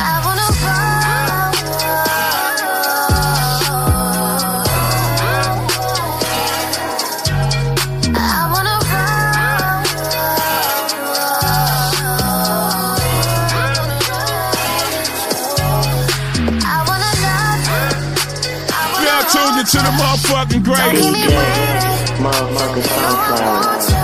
tuned 19.31 19.57
into 19.57 19.77
the 19.77 19.89
motherfucking 19.97 20.63
grave. 20.63 20.99
Motherfucking 22.19 22.83
sunflower. 22.83 24.02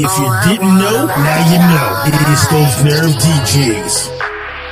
If 0.00 0.14
you 0.16 0.30
didn't 0.46 0.78
know, 0.78 1.06
now 1.06 1.50
you 1.50 1.58
know. 1.58 1.90
It's 2.30 2.46
those 2.46 2.84
nerve 2.86 3.10
DJs. 3.18 4.06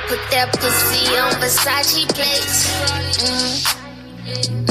Put 0.07 0.23
that 0.31 0.55
pussy 0.55 1.03
on 1.19 1.35
Versace 1.43 2.07
plates. 2.15 2.71
Mm. 3.19 3.75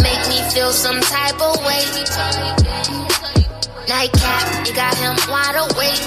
Make 0.01 0.23
me 0.33 0.41
feel 0.57 0.73
some 0.73 0.99
type 1.03 1.37
of 1.37 1.61
way. 1.61 1.85
Nightcap, 3.87 4.67
you 4.67 4.73
got 4.73 4.97
him 4.97 5.13
wide 5.29 5.61
awake. 5.61 6.01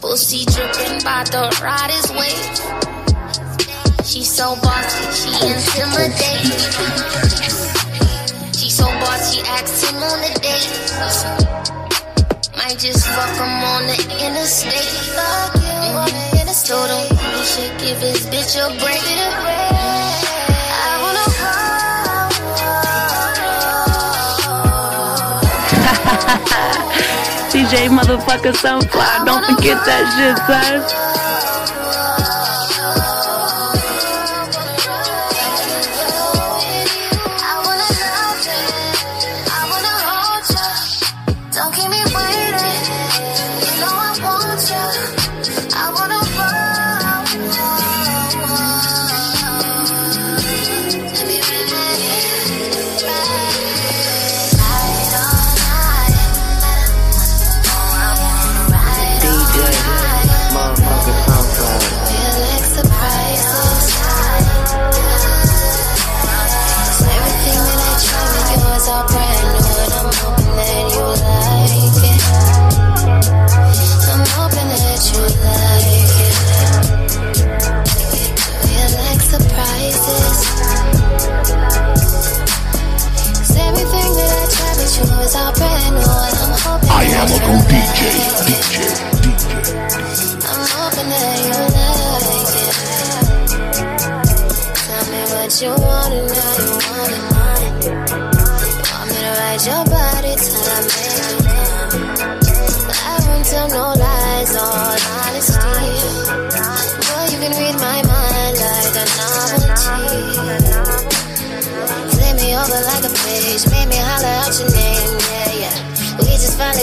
Pussy 0.00 0.44
dripping, 0.44 0.98
by 1.06 1.22
the 1.30 1.46
ride 1.62 1.92
his 1.94 2.10
wave. 2.10 2.58
She 4.04 4.24
so 4.24 4.56
bossy, 4.56 5.06
she 5.14 5.30
intimidate. 5.46 6.50
She 8.58 8.68
so 8.68 8.86
bossy, 8.98 9.42
asked 9.46 9.84
him 9.86 10.02
on 10.02 10.20
the 10.22 10.34
date. 10.42 11.73
Might 12.66 12.78
just 12.78 13.06
fuck 13.06 13.28
him 13.36 13.44
on 13.44 13.82
the 13.84 13.92
interstate. 14.24 14.72
Fuck 15.12 15.54
you 15.56 15.60
mm, 15.60 16.00
on 16.00 16.08
the 16.08 16.40
interstate. 16.40 16.70
Told 16.70 16.88
him 16.88 17.12
should 17.44 17.76
give 17.78 18.00
bitch 18.32 18.56
a 18.56 18.72
break. 18.80 19.04
I 20.80 20.96
wanna 21.04 21.24
DJ 27.52 27.92
motherfucker 27.92 28.56
Sunflower, 28.56 29.26
don't 29.26 29.44
forget 29.44 29.84
that 29.84 30.08
shit, 30.16 30.38
son. 30.48 31.23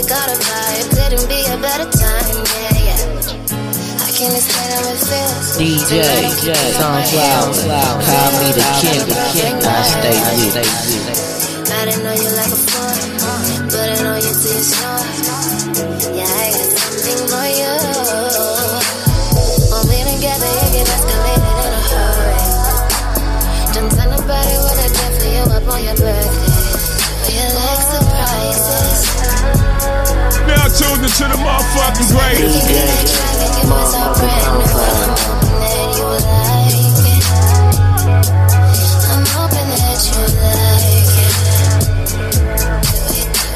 Finally 0.02 0.10
got 0.10 0.30
a 0.30 0.38
vibe, 0.40 0.90
couldn't 0.90 1.28
be 1.30 1.42
a 1.46 1.58
better 1.62 1.90
time, 1.90 2.44
yeah, 2.62 2.86
yeah. 2.86 3.10
I 4.00 4.10
can't 4.12 4.36
explain 4.36 4.72
how 4.72 4.90
it 4.90 5.00
feels. 5.00 5.58
DJ, 5.58 6.04
Sunflower, 6.74 7.54
call 8.06 8.32
me 8.40 8.52
the 8.54 8.64
king. 8.80 9.02
I 9.64 9.84
stay 9.84 10.18
with 10.38 10.58
it. 10.58 11.72
I 11.72 11.86
didn't 11.86 12.04
know 12.04 12.14
you 12.14 12.30
like 12.36 12.52
a 12.52 12.71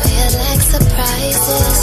We 0.04 0.12
like 0.38 0.62
surprises. 0.62 1.80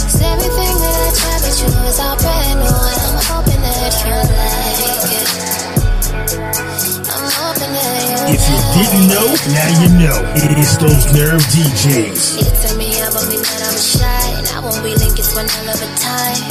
'Cause 0.00 0.22
everything 0.22 0.76
that 0.82 0.96
I 1.06 1.10
try 1.20 1.36
with 1.44 1.60
you 1.60 1.70
is 1.88 1.98
all 2.00 2.16
brand 2.16 2.60
new, 2.60 2.78
and 2.92 3.02
I'm 3.08 3.18
hoping 3.30 3.62
that 3.62 3.94
you 4.04 4.16
like 4.38 5.12
it. 5.20 5.28
I'm 7.14 7.30
hoping 7.40 7.72
that 7.74 8.02
you 8.10 8.34
If 8.34 8.42
you 8.50 8.58
didn't 8.76 9.06
know, 9.08 9.28
now 9.54 9.68
you 9.82 9.88
know. 10.02 10.18
It's 10.60 10.76
those 10.78 11.06
nerve 11.14 11.42
DJs. 11.52 12.49
One 15.34 15.48
hell 15.48 15.68
of 15.70 15.78
a 15.78 15.88
time. 15.98 16.42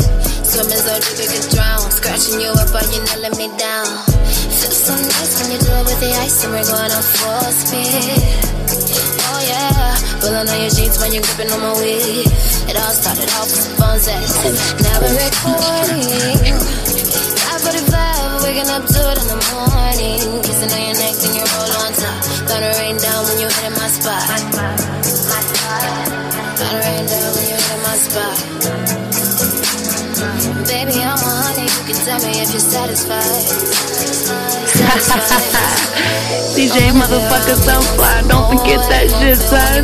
Swimming 0.46 0.80
so 0.80 0.94
deep 1.00 1.20
you 1.20 1.28
could 1.28 1.48
drown. 1.52 1.84
Scratching 1.92 2.40
you 2.40 2.52
up 2.56 2.70
while 2.72 2.86
you're 2.92 3.04
nailing 3.12 3.36
me 3.36 3.48
down. 3.58 3.88
Feels 4.60 4.80
so 4.88 4.94
nice 4.96 5.34
when 5.40 5.52
you 5.52 5.60
do 5.60 5.72
it 5.74 5.86
with 5.90 6.00
the 6.00 6.12
ice 6.22 6.44
and 6.44 6.52
we're 6.54 6.64
going 6.64 6.92
on 6.92 7.04
full 7.04 7.52
speed. 7.52 8.20
Oh 9.30 9.42
yeah, 9.44 9.96
pulling 10.22 10.48
on 10.48 10.60
your 10.60 10.72
jeans 10.72 11.00
when 11.00 11.12
you're 11.12 11.24
gripping 11.24 11.52
on 11.52 11.60
my 11.60 11.74
weed. 11.82 12.28
It 12.70 12.76
all 12.78 12.94
started 12.96 13.30
off 13.36 13.50
with 13.52 13.64
some 13.68 13.76
fun 13.80 14.00
sex. 14.00 14.38
Never 14.80 15.12
recording. 15.18 16.56
545, 17.60 18.44
waking 18.46 18.70
up 18.70 18.86
to 18.86 19.02
it 19.12 19.18
in 19.20 19.28
the 19.28 19.40
morning. 19.50 20.20
Kissing 20.46 20.72
on 20.72 20.82
your 20.88 20.98
neck, 21.00 21.16
then 21.20 21.32
you 21.36 21.44
roll 21.52 21.74
on 21.84 21.92
top. 21.98 22.18
Gonna 22.48 22.72
rain 22.80 22.96
down 23.02 23.28
when 23.28 23.38
you 23.44 23.50
hit 23.50 23.74
my 23.76 23.90
spot. 23.92 24.24
Gonna 26.60 26.80
rain 26.80 27.04
down 27.08 27.20
when 27.20 27.20
you 27.20 27.20
hit 27.20 27.24
my 27.24 27.29
spot. 28.00 28.38
Baby, 30.68 31.04
I'm 31.04 31.20
a 31.20 31.32
honey. 31.44 31.68
You 31.68 31.84
can 31.84 31.98
tell 32.06 32.20
me 32.24 32.40
if 32.40 32.50
you're 32.52 32.64
satisfied. 32.64 33.44
DJ 36.56 36.92
motherfucker 36.92 37.56
Sunflower, 37.56 38.28
don't 38.28 38.48
forget 38.58 38.80
that 38.90 39.10
shit, 39.20 39.38
son. 39.38 39.84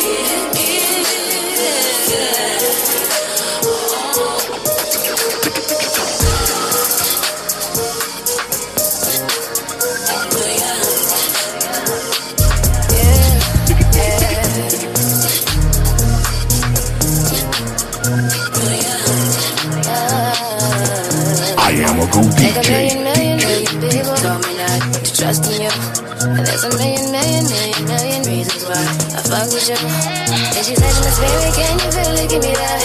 And 26.31 26.47
there's 26.47 26.63
a 26.63 26.71
million, 26.79 27.11
million, 27.11 27.43
million, 27.43 27.83
million 27.91 28.21
reasons 28.23 28.63
why 28.63 28.79
I 28.79 29.19
fuck 29.27 29.51
with 29.51 29.67
you. 29.67 29.75
And 29.75 30.63
she 30.63 30.79
said 30.79 30.93
in 30.95 31.03
the 31.03 31.11
spirit, 31.11 31.51
can 31.59 31.75
you 31.75 31.89
feel 31.91 32.15
it? 32.23 32.27
Give 32.31 32.39
me 32.39 32.53
that. 32.55 32.79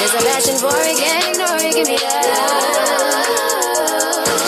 There's 0.00 0.14
a 0.16 0.20
passion 0.24 0.56
for 0.56 0.72
it, 0.72 0.96
can't 0.96 1.28
ignore 1.28 1.60
it. 1.60 1.74
Give 1.76 1.84
me 1.84 2.00
that. 2.00 2.24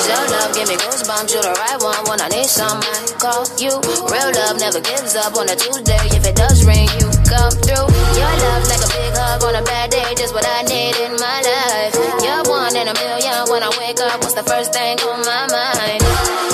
Your 0.08 0.24
love 0.32 0.50
give 0.56 0.68
me 0.72 0.80
goosebumps, 0.80 1.28
you're 1.28 1.44
the 1.44 1.52
right 1.60 1.76
one 1.84 2.00
when 2.08 2.24
I 2.24 2.28
need 2.32 2.48
some. 2.48 2.80
I 2.80 3.04
call 3.20 3.44
you. 3.60 3.76
Real 4.08 4.30
love 4.40 4.56
never 4.56 4.80
gives 4.80 5.12
up 5.12 5.36
on 5.36 5.44
a 5.44 5.56
Tuesday. 5.60 6.00
If 6.16 6.24
it 6.24 6.34
does 6.34 6.64
ring, 6.64 6.88
you 6.96 7.06
come 7.28 7.52
through. 7.60 7.84
Your 8.16 8.32
love 8.48 8.64
like 8.64 8.80
a 8.80 8.88
big 8.96 9.12
hug 9.12 9.44
on 9.44 9.54
a 9.60 9.62
bad 9.62 9.92
day, 9.92 10.08
just 10.16 10.32
what 10.32 10.48
I 10.48 10.64
need 10.64 10.96
in 10.96 11.12
my 11.20 11.38
life. 11.44 11.94
You're 12.24 12.48
one 12.48 12.72
in 12.72 12.88
a 12.88 12.96
million 12.96 13.44
when 13.52 13.60
I 13.60 13.68
wake 13.76 14.00
up. 14.00 14.24
What's 14.24 14.34
the 14.34 14.46
first 14.48 14.72
thing 14.72 14.96
on 15.04 15.20
my 15.20 15.44
mind? 15.52 16.49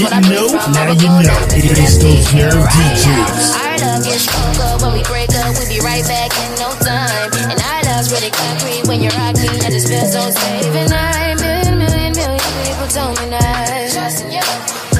Didn't 0.00 0.32
know, 0.32 0.48
now 0.72 0.96
you 0.96 1.12
know. 1.12 1.36
It 1.52 1.76
is 1.76 2.00
those 2.00 2.32
nerve 2.32 2.64
DJs. 2.72 3.52
Our 3.52 3.76
love 3.84 4.00
gets 4.00 4.24
stronger 4.24 4.72
when 4.80 4.96
we 4.96 5.02
break 5.04 5.28
up. 5.36 5.52
We 5.60 5.76
be 5.76 5.80
right 5.84 6.00
back 6.08 6.32
in 6.40 6.50
no 6.56 6.72
time. 6.80 7.28
And 7.52 7.60
our 7.60 7.84
love's 7.84 8.08
really 8.08 8.32
concrete 8.32 8.88
when 8.88 9.04
you 9.04 9.12
rock 9.20 9.36
me. 9.36 9.52
I 9.60 9.68
just 9.68 9.92
feel 9.92 10.08
so 10.08 10.24
safe. 10.32 10.72
And 10.72 10.88
I, 10.88 11.36
million, 11.36 11.76
million, 11.76 12.12
million 12.16 12.40
people 12.64 12.88
told 12.88 13.12
me 13.20 13.28
not. 13.28 13.92
Trusting 13.92 14.32
you. 14.32 14.40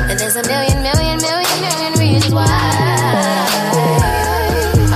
And 0.05 0.20
there's 0.20 0.36
a 0.36 0.44
million, 0.44 0.85
million, 0.85 1.16
million, 1.16 1.56
million 1.64 1.93
reasons 1.97 2.35
why. 2.36 2.44
I 2.44 2.60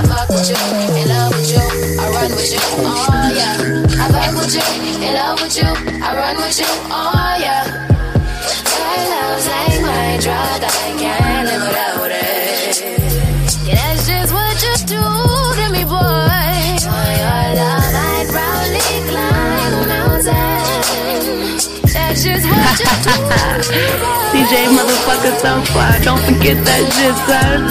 fuck 0.05 0.29
with 0.29 0.53
you, 0.53 0.59
in 1.01 1.09
love 1.09 1.33
with 1.33 1.49
you, 1.49 1.65
I 1.97 2.05
run 2.13 2.29
with 2.29 2.53
you, 2.53 2.61
oh 2.61 3.09
yeah. 3.33 3.57
I 3.97 4.05
fuck 4.13 4.37
with 4.37 4.53
you, 4.53 4.61
in 5.01 5.13
love 5.17 5.41
with 5.41 5.57
you, 5.57 5.65
I 5.97 6.13
run 6.13 6.37
with 6.37 6.59
you, 6.59 6.69
oh 6.93 7.37
yeah. 7.41 7.94
Your 10.25 10.33
love's 10.33 10.49
like 10.49 10.57
my 10.57 10.57
drug, 10.57 10.63
I 10.63 10.89
can't 10.97 11.45
live 11.49 11.61
without 11.61 12.09
it. 12.09 12.81
Yeah, 13.67 13.75
that's 13.75 14.07
just 14.07 14.33
what 14.33 14.57
you 14.57 14.73
do 14.89 14.97
to 14.97 15.65
me, 15.69 15.83
boy. 15.85 16.81
For 16.81 17.05
your 17.21 17.45
love, 17.61 17.93
I'd 17.93 18.25
proudly 18.33 18.81
climb 19.05 19.73
a 19.73 19.85
mountain. 19.85 20.65
That's 21.93 22.19
just 22.25 22.45
what 22.49 22.73
you 22.81 22.89
do 23.05 23.13
to 23.21 23.69
me, 23.69 23.85
boy. 24.01 24.25
DJ 24.33 24.65
motherfucker 24.73 25.33
Sunflower, 25.37 25.99
don't 26.03 26.21
forget 26.21 26.57
that 26.65 26.83
shit, 26.95 27.15
son. 27.29 27.61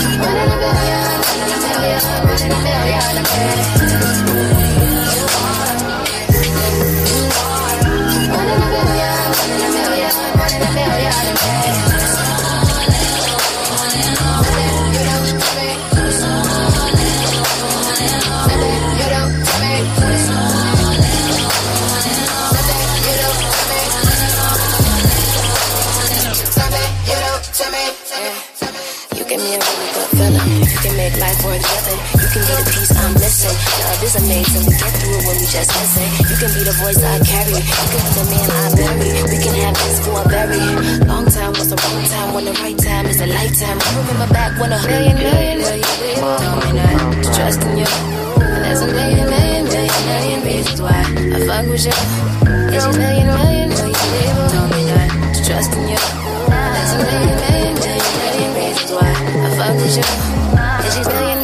Is 34.05 34.17
amazing. 34.21 34.69
We 34.69 34.77
get 34.77 34.93
through 35.01 35.17
it 35.17 35.25
when 35.25 35.37
we 35.41 35.47
just 35.49 35.71
listen. 35.73 36.05
You 36.29 36.37
can 36.37 36.51
be 36.53 36.63
the 36.69 36.77
voice 36.77 37.01
I 37.01 37.17
carry. 37.25 37.57
You 37.57 37.89
can 37.89 38.05
be 38.05 38.13
the 38.13 38.25
man 38.29 38.49
I 38.53 38.69
marry. 38.77 39.11
We 39.33 39.37
can 39.41 39.55
have 39.65 39.77
this 39.81 39.99
for 40.05 40.21
a 40.21 40.25
very 40.29 40.61
long 41.09 41.25
time. 41.33 41.57
What's 41.57 41.73
the 41.73 41.79
wrong 41.81 42.05
time 42.13 42.35
when 42.37 42.45
the 42.45 42.53
right 42.61 42.77
time 42.77 43.07
is 43.09 43.21
a 43.21 43.27
lifetime? 43.27 43.81
I 43.81 43.89
remember 43.97 44.29
back 44.29 44.53
when 44.61 44.77
a 44.77 44.81
million, 44.85 45.17
million, 45.17 45.57
million 45.57 45.89
people 46.05 47.33
trust 47.33 47.65
in 47.65 47.81
you. 47.81 47.89
And 48.45 48.61
there's 48.65 48.83
a 48.85 48.89
million, 48.93 49.25
million, 49.25 49.65
million, 49.73 50.01
million 50.05 50.41
reasons 50.45 50.81
why 50.85 51.01
I 51.01 51.39
fuck 51.49 51.65
with 51.65 51.85
you. 51.89 51.97
There's 52.45 52.85
a 52.85 52.93
million, 52.93 53.27
million, 53.33 53.69
million 53.73 54.05
people 54.21 54.47
told 54.53 54.69
me 54.69 54.81
not 54.85 55.09
to 55.33 55.41
trust 55.49 55.73
in 55.73 55.85
you. 55.89 56.01
There's 56.53 56.93
a 56.93 56.99
million, 57.09 57.37
million, 57.41 57.75
million, 57.81 58.13
million 58.21 58.51
reasons 58.53 58.91
why 58.93 59.09
I 59.09 59.49
fuck 59.57 59.75
with 59.81 59.97
you. 59.97 60.07
There's 60.85 60.97
a 61.01 61.09
million 61.09 61.44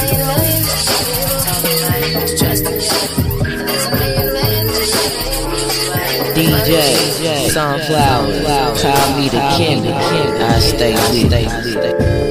DJ, 6.41 7.51
Sunflower, 7.51 8.33
call 8.75 9.15
me 9.15 9.29
the 9.29 9.53
king. 9.55 9.87
I 9.87 10.57
stay 10.59 10.93
with 10.95 12.30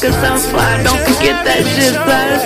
Cause 0.00 0.14
I'm 0.14 0.38
fly, 0.38 0.82
Don't 0.84 1.02
forget 1.10 1.44
that 1.44 1.66
shit, 1.66 1.90
fly. 1.90 2.38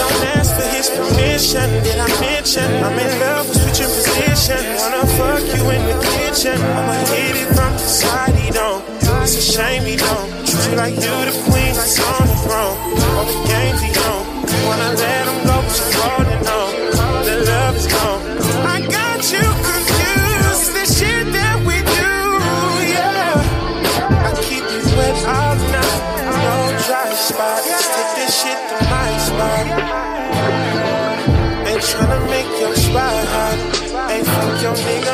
Don't 0.00 0.24
ask 0.40 0.56
for 0.56 0.64
his 0.72 0.88
permission. 0.88 1.68
Did 1.84 1.98
I 2.00 2.08
mention 2.18 2.64
I'm 2.82 2.98
in 2.98 3.20
love 3.20 3.46
with 3.46 3.60
switching 3.60 3.92
positions? 3.92 4.80
Wanna 4.80 5.04
fuck 5.20 5.44
you 5.44 5.68
in 5.68 5.84
the 5.84 6.00
kitchen? 6.00 6.56
I'ma 6.56 6.94
hit 7.12 7.36
it 7.36 7.48
from 7.52 7.72
the 7.72 7.78
side. 7.78 8.34
He 8.36 8.50
don't. 8.50 8.82
It's 9.20 9.36
a 9.36 9.42
shame 9.52 9.84
he 9.84 9.96
don't. 9.96 10.30
Treat 10.48 10.76
like 10.76 10.94
you 10.94 11.12
the 11.28 11.36
queen, 11.44 11.76
like 11.76 11.92
Sony. 11.92 12.33
ride. 32.94 33.58
Hey, 34.10 34.22
fuck 34.22 34.62
your 34.62 34.74
nigga. 34.74 35.13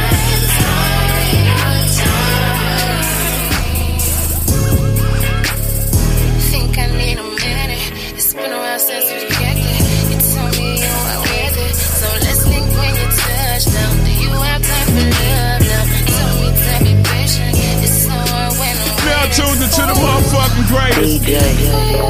tuned 19.31 19.63
into 19.63 19.81
the 19.81 19.93
motherfucking 19.93 20.67
greatest. 20.67 21.21
DJ, 21.23 22.01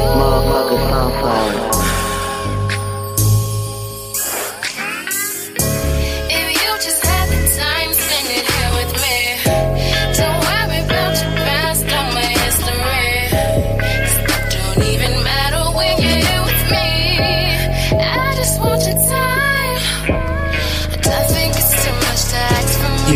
sunflower. 0.72 1.81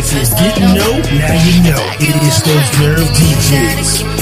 If 0.09 0.13
you 0.13 0.37
didn't 0.37 0.73
know, 0.73 0.99
now 1.19 1.33
you 1.43 1.63
know. 1.63 1.83
It 1.99 2.15
is 2.23 2.41
those 2.41 2.79
girl 2.79 3.05
DJs. 3.13 4.16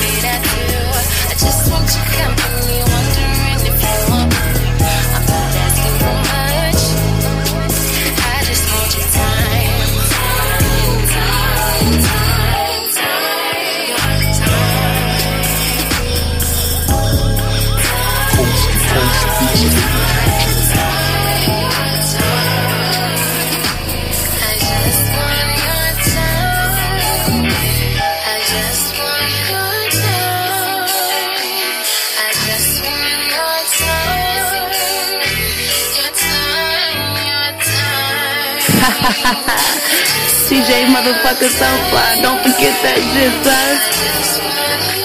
DJ 40.66 40.88
motherfucker 40.88 41.48
so 41.48 41.70
fly. 41.92 42.20
Don't 42.24 42.42
forget 42.42 42.74
that 42.82 42.98
shit, 42.98 43.34
son. 43.46 45.05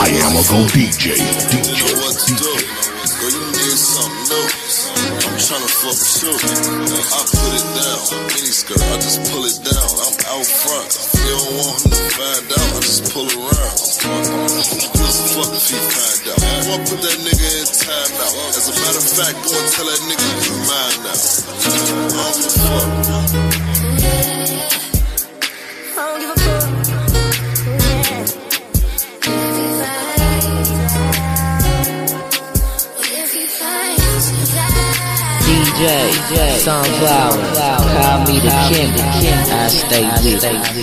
I 0.00 0.08
am 0.24 0.32
a 0.32 0.40
go 0.48 0.64
DJ. 0.72 1.12
you 1.12 1.76
know 1.76 1.92
what 2.00 2.16
to 2.16 2.32
do. 2.32 2.52
You 3.20 3.36
need 3.52 3.76
something 3.76 4.32
new. 4.32 4.48
I'm 5.28 5.36
tryna 5.36 5.68
fuck 5.68 5.92
with 5.92 6.24
you. 6.24 6.32
I 6.40 7.20
put 7.28 7.52
it 7.52 7.68
down. 7.76 8.00
Mini 8.32 8.48
skirt, 8.48 8.80
I 8.80 8.96
just 8.96 9.20
pull 9.28 9.44
it 9.44 9.60
down. 9.60 9.92
I'm 10.00 10.16
out 10.24 10.48
front. 10.48 10.88
If 10.88 11.20
you 11.20 11.36
don't 11.36 11.52
want 11.52 11.84
him 11.84 11.92
to 11.92 12.04
find 12.16 12.48
out, 12.48 12.68
I 12.72 12.80
just 12.80 13.12
pull 13.12 13.28
around. 13.28 13.76
Fuck 15.36 15.52
if 15.52 15.68
he 15.68 15.76
find 15.76 16.32
out. 16.32 16.48
I'm 16.48 16.64
gonna 16.64 16.80
put 16.88 17.00
that 17.04 17.18
nigga 17.20 17.48
in 17.60 17.68
timeout. 17.68 18.56
As 18.56 18.72
a 18.72 18.74
matter 18.80 19.04
of 19.04 19.08
fact, 19.20 19.36
go 19.44 19.52
and 19.52 19.68
tell 19.68 19.84
that 19.84 20.00
nigga 20.08 20.28
you 20.48 20.56
now. 20.64 21.12
Fuck. 22.56 23.09
DJ, 35.80 36.58
Sunflower, 36.58 37.40
call 37.56 38.18
me 38.28 38.36
the 38.36 38.52
king. 38.68 38.92
I 38.92 39.68
stay 39.68 40.04
with 40.04 40.44
it. 40.44 40.52
I 40.52 40.76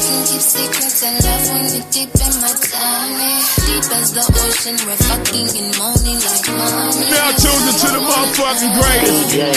can 0.00 0.24
keep 0.24 0.40
secrets 0.40 1.02
and 1.04 1.12
love 1.24 1.44
when 1.52 1.64
you're 1.76 1.84
deep 1.92 2.08
in 2.08 2.32
my 2.40 2.56
tummy. 2.56 3.36
Deep 3.68 3.84
as 4.00 4.08
the 4.16 4.24
ocean, 4.32 4.80
we're 4.88 4.96
fucking 5.04 5.48
and 5.60 5.76
moaning 5.76 6.20
like 6.24 6.48
money. 6.56 7.04
Now 7.12 7.36
tuned 7.36 7.68
into 7.68 7.88
the 7.92 8.00
motherfucking 8.00 8.72
greatest. 8.80 9.28
DJ, 9.28 9.52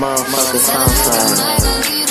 motherfucker 0.00 0.56
Sunflower. 0.56 2.03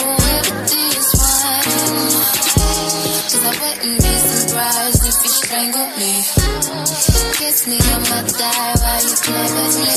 Me. 5.72 6.24
Kiss 7.40 7.68
me 7.68 7.78
my 7.78 8.22
thigh 8.28 8.76
while 8.84 9.04
you 9.04 9.16
play 9.24 9.48
with 9.56 9.76
me. 9.80 9.94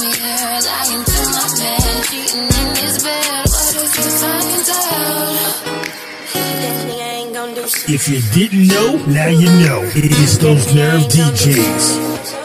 Me 0.00 0.08
lying 0.08 1.04
to 1.04 1.20
my 1.30 1.44
man, 1.58 2.02
cheating 2.08 2.48
in 2.48 2.76
his 2.76 3.02
bed. 3.04 3.44
What 3.52 3.76
if 3.76 3.94
he 3.94 4.02
finds 4.02 4.70
out? 4.70 5.82
If 7.88 8.08
you 8.08 8.20
didn't 8.32 8.66
know, 8.68 8.96
now 9.06 9.28
you 9.28 9.50
know. 9.64 9.82
It 9.94 10.10
is 10.10 10.38
those 10.38 10.74
Nerve 10.74 11.02
DJs. 11.02 12.41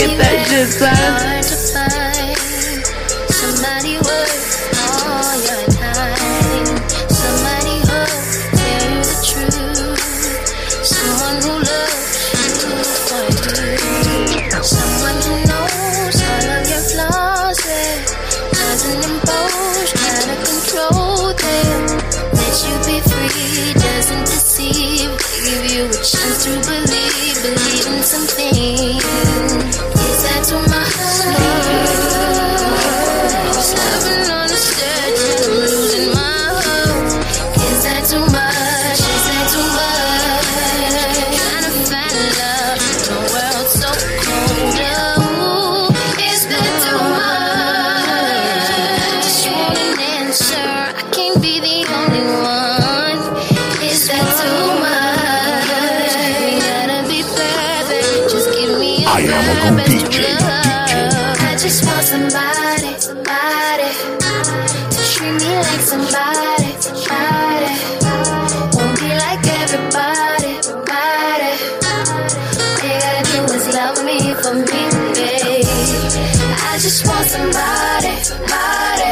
Sunflower, 0.00 0.18
that 0.18 0.46
shit, 0.48 0.68
son. 0.68 1.39
Just 76.90 77.06
want 77.06 77.24
somebody, 77.24 78.10
somebody 78.18 79.10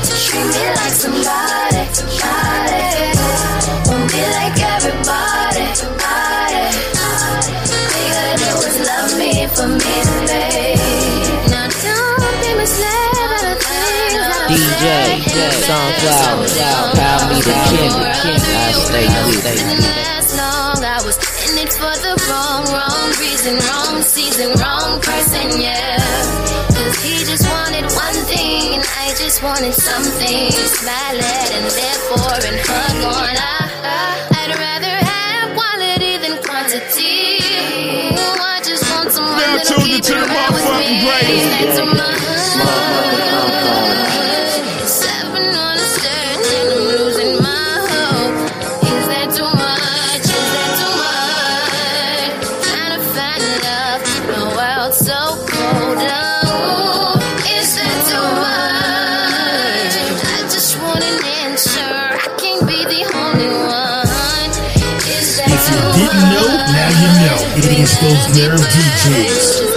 to 0.00 0.14
treat 0.24 0.48
me 0.48 0.64
like 0.80 0.96
somebody, 0.96 1.82
somebody. 1.92 2.80
Won't 3.84 4.08
be 4.08 4.22
like 4.40 4.56
everybody, 4.56 5.60
everybody. 5.76 6.62
All 6.96 7.44
you 8.00 8.08
gotta 8.16 8.32
do 8.40 8.52
is 8.64 8.76
love 8.88 9.12
me 9.20 9.30
for 9.52 9.68
me, 9.68 9.96
babe. 10.24 10.80
Now 11.52 11.68
don't 11.68 12.36
be 12.40 12.50
misled 12.56 13.12
by 13.28 13.40
the 13.44 13.54
things 13.60 14.24
I 14.24 14.48
DJ, 14.48 14.88
Sunflower, 15.68 16.48
call 16.96 17.20
me 17.28 17.38
the 17.44 17.56
king. 17.68 17.92
I 17.92 18.72
stay 18.72 19.04
with 19.28 19.52
it. 19.52 19.60
long. 20.40 20.80
I 20.80 20.96
was 21.04 21.16
in 21.44 21.60
it 21.60 21.72
for 21.76 21.92
the 22.00 22.16
wrong, 22.24 22.64
wrong 22.72 23.08
reason, 23.20 23.60
wrong 23.68 24.00
season, 24.00 24.48
wrong 24.56 24.98
person, 25.02 25.60
yeah. 25.60 26.69
He 26.98 27.24
just 27.24 27.46
wanted 27.48 27.84
one 27.94 28.18
thing, 28.26 28.74
and 28.74 28.84
I 28.98 29.14
just 29.14 29.42
wanted 29.42 29.72
something. 29.74 30.50
Smile 30.50 31.18
at 31.18 31.50
and 31.54 31.66
therefore 31.70 32.36
and 32.42 32.58
hug 32.66 32.98
on. 33.06 33.34
I, 33.38 34.18
I'd 34.34 34.52
rather 34.58 34.94
have 35.06 35.54
quality 35.54 36.18
than 36.18 36.42
quantity. 36.42 37.38
Ooh, 38.18 38.42
I 38.42 38.60
just 38.64 38.84
want 38.90 39.12
someone 39.12 39.36
Now 39.38 39.56
that'll 39.56 39.78
tuned 39.78 39.88
keep 39.88 40.04
it 40.04 40.10
the 40.10 40.46
with 40.52 40.68
me. 40.78 41.06
That's 41.06 41.78
a 41.78 42.89
those 68.00 68.26
damn 68.34 68.56
DJs. 68.56 69.69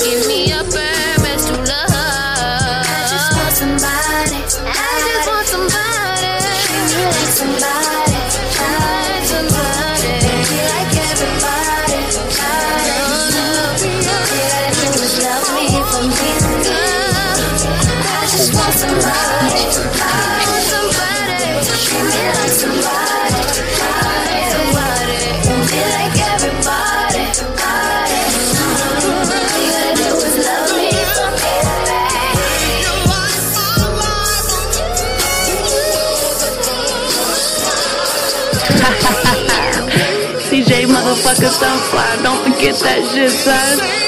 Cause 41.33 41.63
I'm 41.63 41.79
fly. 41.89 42.21
Don't 42.21 42.43
forget 42.43 42.75
that 42.81 43.11
shit, 43.11 43.31
son. 43.31 44.02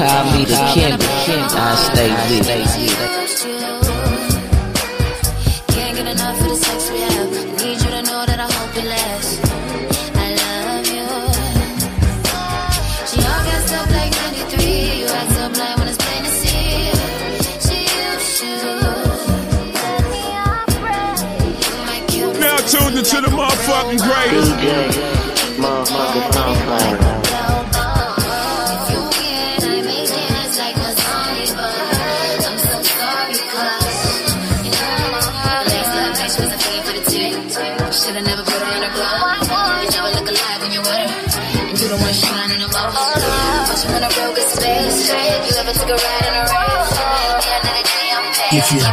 Call 0.00 0.24
me 0.32 0.44
the 0.46 0.56
king. 0.72 0.94
I 0.94 1.74
stay 1.92 2.10
with 2.30 2.48
it. 2.48 3.19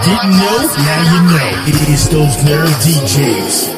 Didn't 0.08 0.32
know, 0.40 0.58
now 0.88 1.02
you 1.12 1.20
know. 1.28 1.52
It's 1.92 2.08
those 2.08 2.44
nerve 2.46 2.70
DJs. 2.84 3.76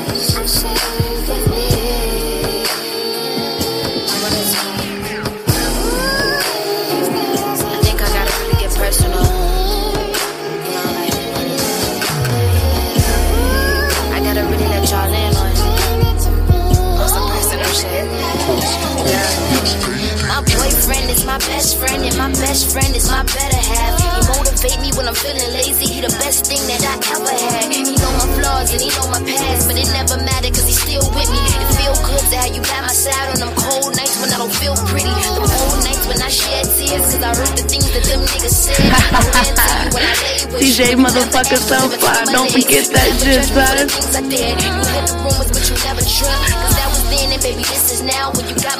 Is 21.09 21.25
my 21.25 21.39
best 21.39 21.79
friend, 21.79 22.03
and 22.05 22.15
my 22.17 22.29
best 22.33 22.71
friend 22.71 22.95
is 22.95 23.09
my 23.09 23.23
better 23.23 23.55
half. 23.55 23.97
He 23.97 24.27
motivate 24.29 24.79
me 24.79 24.91
when 24.95 25.07
I'm 25.07 25.15
feeling 25.15 25.53
lazy. 25.53 25.78
He 25.99 26.07
the 26.07 26.15
best 26.15 26.47
thing 26.47 26.63
that 26.71 26.79
I 26.79 26.95
ever 27.11 27.35
had. 27.35 27.75
He 27.75 27.83
know 27.83 28.13
my 28.15 28.27
flaws 28.39 28.71
and 28.71 28.79
he 28.79 28.87
know 28.95 29.11
my 29.11 29.19
past, 29.19 29.67
but 29.67 29.75
it 29.75 29.91
never 29.91 30.15
matter 30.23 30.47
cause 30.47 30.63
he's 30.63 30.79
still 30.79 31.03
with 31.11 31.27
me. 31.27 31.43
It 31.43 31.69
feel 31.75 31.91
good 32.07 32.23
to 32.23 32.35
have 32.39 32.55
you 32.55 32.63
by 32.63 32.79
my 32.87 32.95
side 32.95 33.27
on 33.35 33.43
them 33.43 33.51
cold 33.51 33.99
nights 33.99 34.15
when 34.23 34.31
I 34.31 34.39
don't 34.39 34.55
feel 34.63 34.79
pretty. 34.87 35.11
Them 35.11 35.43
cold 35.43 35.79
nights 35.83 36.07
when 36.07 36.23
I 36.23 36.31
shed 36.31 36.71
tears 36.71 37.03
cause 37.03 37.19
I 37.19 37.35
heard 37.35 37.51
the 37.51 37.67
things 37.67 37.91
that 37.91 38.07
them 38.07 38.23
niggas 38.31 38.55
said. 38.63 38.79
I 38.79 39.19
ran 39.27 39.51
to 39.59 39.67
you 39.75 39.87
when 39.91 40.03
I 40.07 40.15
lay 40.23 40.39
with 40.47 40.63
DJ 40.63 40.79
motherfucker 40.95 41.59
Sunflower, 41.59 42.31
don't 42.31 42.47
forget 42.47 42.87
that 42.95 43.09
shit, 43.19 43.43
son. 43.51 43.91
Things 43.91 44.15
I 44.15 44.23
did. 44.23 44.55
You 44.55 44.71
heard 44.79 45.03
the 45.03 45.15
rumors, 45.19 45.51
but 45.51 45.63
you 45.67 45.75
never 45.83 45.99
tripped. 45.99 46.47
Cause 46.63 46.75
that 46.79 46.87
was 46.95 47.03
then, 47.11 47.27
and 47.35 47.43
baby, 47.43 47.63
this 47.67 47.75
is 47.75 47.78
now. 47.78 47.78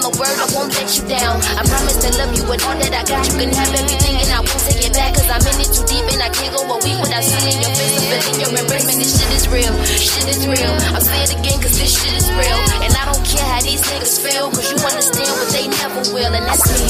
When 0.10 0.18
you 0.18 0.26
got 0.26 0.26
my 0.26 0.26
word, 0.26 0.38
I 0.40 0.48
won't 0.56 0.74
let 0.74 0.90
you 0.98 1.06
down. 1.08 1.38
I 1.38 1.62
promise 1.70 1.98
to 2.02 2.10
love 2.18 2.34
you 2.34 2.44
with 2.50 2.66
all 2.66 2.74
that 2.74 2.94
I 2.94 3.04
got. 3.06 3.22
You 3.30 3.34
can 3.38 3.54
have 3.54 3.74
everything, 3.78 4.16
and 4.18 4.30
I 4.32 4.40
won't 4.42 4.64
take 4.66 4.82
it 4.82 4.94
back. 4.94 5.14
Cause 5.14 5.30
I'm 5.30 5.42
in 5.46 5.62
it 5.62 5.70
too 5.70 5.86
deep, 5.86 6.06
and 6.10 6.22
I 6.24 6.30
can't 6.34 6.50
go 6.50 6.66
a 6.66 6.78
week 6.82 6.98
without 6.98 7.24
seeing 7.24 7.62
your 7.62 7.74
face. 7.78 7.94
Feeling 8.10 8.40
your 8.42 8.52
embrace, 8.58 8.86
man. 8.90 8.98
This 8.98 9.14
shit 9.14 9.30
is 9.38 9.46
real. 9.50 9.74
Shit 9.86 10.28
is 10.34 10.42
real. 10.48 10.74
I'll 10.96 11.02
say 11.02 11.24
it 11.30 11.34
again, 11.38 11.62
cause 11.62 11.78
this 11.78 11.94
shit 11.94 12.14
is 12.18 12.26
real. 12.34 12.60
And 12.82 12.94
I 12.96 13.06
don't 13.06 13.22
care 13.26 13.46
how 13.46 13.62
these 13.62 13.82
niggas 13.86 14.18
feel, 14.18 14.50
cause 14.50 14.66
you 14.72 14.78
understand 14.82 15.30
what 15.30 15.50
they 15.54 15.68
never 15.70 16.02
will, 16.14 16.34
and 16.34 16.46
that's 16.46 16.66
me. 16.66 16.90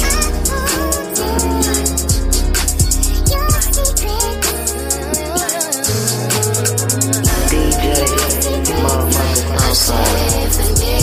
Have 9.90 10.99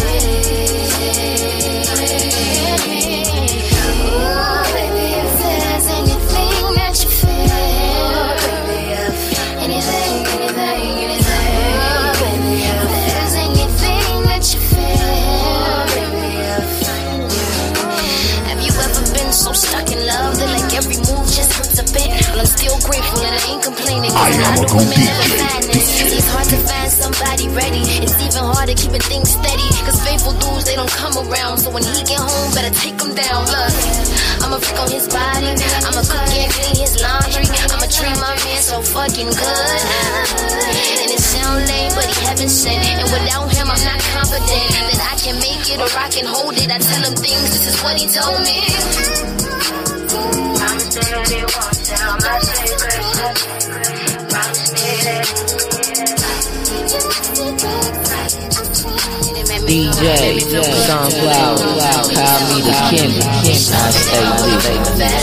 I 24.16 24.32
am 24.32 24.40
a 24.40 24.64
know 24.64 24.68
go 24.72 24.80
women 24.80 24.96
never 24.96 25.28
DJ, 25.28 25.36
find 25.36 25.64
this. 25.68 25.88
It's 26.08 26.28
hard 26.32 26.48
to 26.48 26.58
find 26.64 26.88
somebody 26.88 27.46
ready. 27.52 27.84
It's 28.00 28.16
even 28.16 28.48
harder 28.48 28.72
keeping 28.72 29.04
things 29.04 29.28
steady. 29.28 29.68
Cause 29.84 30.00
faithful 30.00 30.32
dudes, 30.40 30.64
they 30.64 30.72
don't 30.72 30.90
come 30.96 31.20
around. 31.20 31.60
So 31.60 31.68
when 31.68 31.84
he 31.84 32.00
get 32.00 32.16
home, 32.16 32.48
better 32.56 32.72
take 32.72 32.96
him 32.96 33.12
down. 33.12 33.44
Look, 33.44 33.76
I'ma 34.40 34.56
freak 34.56 34.80
on 34.80 34.88
his 34.88 35.04
body. 35.12 35.52
I'ma 35.84 36.00
cook 36.08 36.32
and 36.32 36.48
clean 36.48 36.76
his 36.80 36.96
laundry. 37.04 37.44
I'ma 37.44 37.86
treat 37.92 38.16
my 38.16 38.32
man 38.40 38.60
so 38.64 38.80
fucking 38.80 39.28
good. 39.36 39.80
And 41.04 41.12
it 41.12 41.20
sound 41.20 41.68
lame, 41.68 41.92
but 41.92 42.08
he 42.08 42.16
heaven 42.24 42.48
sent. 42.48 42.88
And 42.96 43.08
without 43.12 43.52
him, 43.52 43.68
I'm 43.68 43.84
not 43.84 44.00
confident 44.16 44.68
that 44.96 45.00
I 45.12 45.14
can 45.20 45.36
make 45.44 45.68
it 45.68 45.76
or 45.76 45.92
I 45.92 46.08
can 46.08 46.24
hold 46.24 46.56
it. 46.56 46.72
I 46.72 46.80
tell 46.80 47.04
him 47.04 47.16
things, 47.20 47.52
this 47.52 47.68
is 47.68 47.76
what 47.84 48.00
he 48.00 48.08
told 48.08 48.40
me. 48.40 48.64
Promise 50.56 50.88
that 51.04 51.28
he 51.28 51.44
won't 51.44 51.76
tell 51.84 52.16
my 52.16 52.40
secrets. 52.40 52.65
That. 55.06 55.46
DJ, 59.66 60.42
Sunflower, 60.82 61.58
call 62.10 62.38
me 62.50 62.58
the 62.66 62.74
Kendrick. 62.90 63.22
I 63.22 63.90
stay 63.94 64.26
with 64.26 64.50
you 64.50 64.66
you 64.66 65.14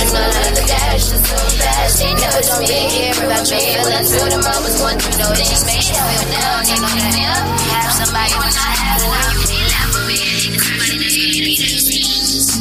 that 7.68 7.92
somebody 7.92 8.32
when 8.40 8.56
I 8.56 8.72
have 8.80 9.04
one. 9.04 9.36
You 9.36 9.48
feel 9.52 9.68
that 9.68 9.92
me. 10.08 11.83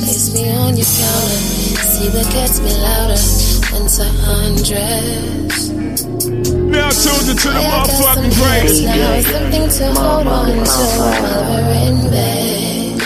Place 0.02 0.34
me 0.34 0.50
on 0.50 0.76
your 0.76 0.84
counter. 0.84 1.40
See 1.78 2.08
what 2.10 2.26
gets 2.32 2.58
me 2.60 2.72
louder. 2.82 3.22
Once 3.72 4.00
I 4.00 4.08
undress. 4.34 5.68
Now 5.70 6.90
tuned 6.90 7.28
into 7.30 7.48
the 7.48 7.62
motherfucking 7.62 8.34
greatest. 8.34 8.82
Now 8.82 9.20
something 9.22 9.68
to 9.70 9.86
hold 9.94 10.26
on 10.26 10.48
to 10.48 10.84
while 10.98 11.44
we're 11.48 11.86
in 11.86 11.98
bed. 12.10 12.98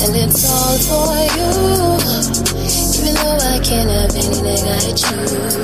And 0.00 0.12
it's 0.24 0.42
all 0.48 0.76
for 0.88 1.20
you. 1.36 1.52
Even 2.96 3.12
though 3.20 3.36
I 3.36 3.60
can't 3.60 3.90
have 3.90 4.14
anything 4.16 4.64
I 4.64 4.88
choose. 4.96 5.56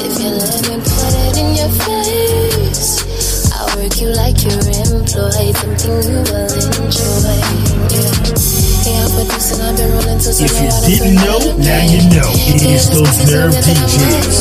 If 0.00 0.14
you 0.22 0.30
let 0.30 0.62
me 0.62 0.76
put 0.78 1.12
it 1.26 1.36
in 1.42 1.48
your 1.58 1.72
face, 1.74 2.54
I'll 2.54 2.57
work 3.78 4.00
you 4.00 4.08
like 4.08 4.42
you're 4.42 4.58
employed. 4.58 5.54
Something 5.56 6.02
you 6.02 6.18
will 6.26 6.50
enjoy. 6.82 7.38
Yeah. 7.94 8.10
Yeah, 8.88 9.06
producing, 9.14 9.60
I've 9.60 9.76
been 9.76 9.90
rolling 9.92 10.18
till 10.18 10.34
If 10.34 10.54
you 10.58 10.70
didn't 10.86 11.14
know, 11.16 11.38
now 11.58 11.82
you 11.86 12.00
know. 12.10 12.30
It 12.34 12.62
is 12.62 12.90
those 12.90 13.18
nerve 13.30 13.54
DJs. 13.54 14.38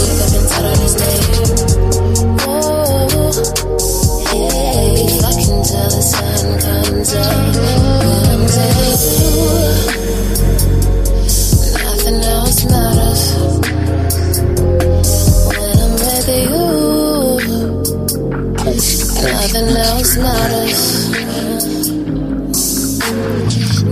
not 20.18 20.52
us. 20.52 21.10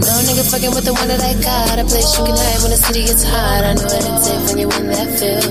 No 0.05 0.13
nigga 0.25 0.43
fucking 0.51 0.73
with 0.73 0.85
the 0.85 0.93
one 0.93 1.07
that 1.07 1.21
I 1.21 1.33
got. 1.41 1.79
A 1.79 1.85
place 1.85 2.17
you 2.17 2.25
can 2.25 2.35
hide 2.35 2.61
when 2.61 2.71
the 2.71 2.77
city 2.77 3.05
gets 3.05 3.23
hot. 3.23 3.63
I 3.63 3.73
know 3.73 3.87
that 3.87 4.03
it's 4.05 4.25
safe 4.27 4.43
when 4.49 4.57
you 4.57 4.69
in 4.75 4.87
that 4.93 5.09
field. 5.17 5.45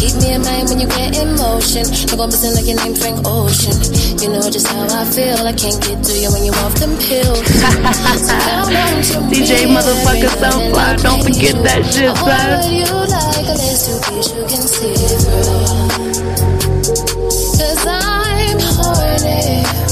Keep 0.00 0.16
me 0.22 0.32
in 0.32 0.42
mind 0.42 0.68
when 0.68 0.80
you 0.80 0.88
get 0.88 1.18
in 1.20 1.36
motion. 1.36 1.84
I 1.84 2.16
go 2.16 2.26
missing 2.26 2.54
like 2.54 2.66
your 2.66 2.76
name 2.80 2.94
Frank 2.94 3.20
Ocean. 3.26 3.76
You 4.16 4.32
know 4.32 4.48
just 4.48 4.66
how 4.66 4.88
I 4.88 5.04
feel. 5.04 5.44
I 5.44 5.52
can't 5.52 5.76
get 5.82 6.02
to 6.02 6.12
you 6.16 6.32
when 6.32 6.44
you 6.44 6.52
off 6.64 6.74
them 6.80 6.96
pills. 6.96 7.44
so 9.04 9.20
DJ 9.28 9.68
motherfucker, 9.68 10.32
so 10.40 10.50
fly. 10.72 10.96
Don't 10.96 11.22
forget 11.22 11.54
you. 11.54 11.62
that 11.62 11.84
shit, 11.84 12.16
son. 12.16 12.60
Cause 17.60 17.86
I 17.86 18.19
horny. 19.22 19.89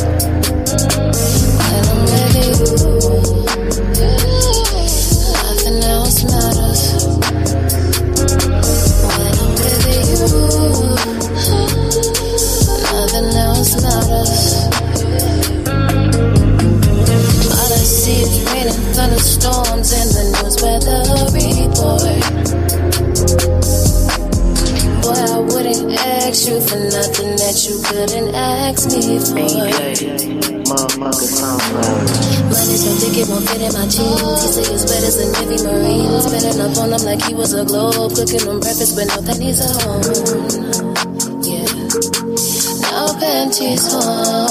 For 26.68 26.76
nothing 26.76 27.32
that 27.40 27.56
you 27.64 27.80
couldn't 27.80 28.34
ask 28.34 28.92
me 28.92 29.16
for. 29.16 29.40
Motherfucker 30.68 31.24
Sunflower. 31.24 32.04
Money 32.52 32.76
so 32.76 32.92
thick 33.00 33.16
it 33.16 33.28
won't 33.28 33.48
fit 33.48 33.62
in 33.64 33.72
my 33.72 33.88
jeans. 33.88 34.44
He 34.44 34.48
say 34.52 34.68
it's 34.68 34.84
wet 34.84 35.00
as 35.00 35.16
a 35.16 35.32
Navy 35.32 35.64
Marine. 35.64 36.20
Spinning 36.20 36.60
up 36.60 36.76
on 36.76 36.92
him 36.92 37.00
like 37.08 37.24
he 37.24 37.32
was 37.34 37.54
a 37.54 37.64
globe. 37.64 38.12
Cooking 38.12 38.44
him 38.44 38.60
breakfast 38.60 38.96
with 39.00 39.08
no 39.08 39.16
pennies 39.24 39.64
on. 39.64 40.04
Yeah. 41.40 41.72
No 42.84 43.16
panties 43.16 43.88
on. 43.94 44.47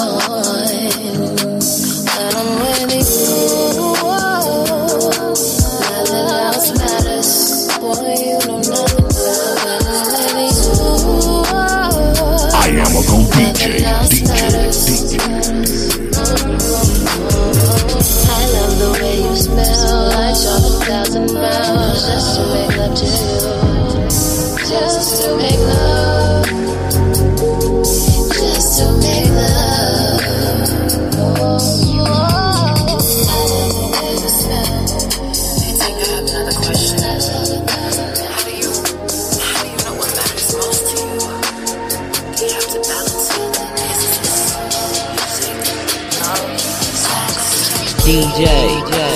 DJ, 48.38 48.46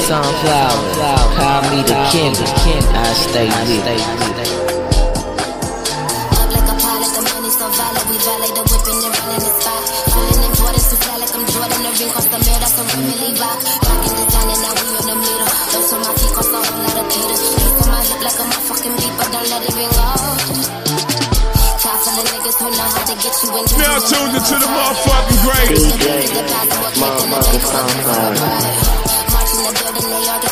Sunflower, 0.09 0.81
call 1.37 1.61
me 1.69 1.85
the 1.85 1.93
Kendrick. 2.09 2.49
I 2.89 3.05
stay 3.13 3.45
lit. 3.45 3.85
Up 6.41 6.49
like 6.49 6.65
a 6.65 6.75
pilot, 6.81 7.11
the 7.13 7.21
money 7.29 7.53
so 7.53 7.69
valid. 7.69 8.01
We 8.09 8.17
valet 8.17 8.49
the 8.49 8.65
whip 8.65 8.81
and 8.81 8.97
then 8.97 9.13
the 9.13 9.51
spot. 9.61 9.83
Feeling 10.09 10.41
important, 10.41 10.81
so 10.89 10.97
fly 11.05 11.21
like 11.21 11.37
I'm 11.37 11.45
Jordan. 11.53 11.85
The 11.85 11.91
ring 12.01 12.09
cost 12.17 12.33
a 12.33 12.37
mil, 12.41 12.57
that's 12.65 12.73
a 12.73 12.83
real 12.97 13.37
Rock. 13.37 13.61
Rockin' 13.61 14.15
design 14.25 14.49
and 14.49 14.61
now 14.65 14.73
we 14.73 14.89
in 14.89 15.05
the 15.05 15.17
middle. 15.21 15.53
Those 15.69 15.93
on 15.93 16.01
my 16.01 16.13
feet 16.17 16.33
cost 16.33 16.49
a 16.49 16.59
whole 16.65 16.81
lot 16.81 16.97
of 16.97 17.05
Peter. 17.13 17.37
Look 17.61 17.77
on 17.77 17.93
my 17.93 18.01
hip 18.01 18.25
like 18.25 18.39
a 18.41 18.45
motherfucking 18.49 18.95
beat, 19.05 19.13
but 19.21 19.29
don't 19.29 19.49
let 19.53 19.61
it 19.61 19.73
ring 19.77 19.95
off. 20.01 20.49
Try 21.77 21.93
for 21.93 22.09
the 22.09 22.25
niggas 22.25 22.57
who 22.57 22.73
know 22.73 22.89
how 22.89 23.05
to 23.05 23.15
get 23.21 23.37
you 23.37 23.53
into 23.53 23.77
Now 23.85 24.01
tuned 24.01 24.33
into 24.33 24.55
the 24.57 24.65
motherfucking 24.65 25.41
greatest. 25.45 25.93
Motherfucker 26.97 27.61
Sunflower. 27.69 28.41
March 28.41 28.41
in 28.41 28.49
the 28.49 28.49
building, 28.57 28.80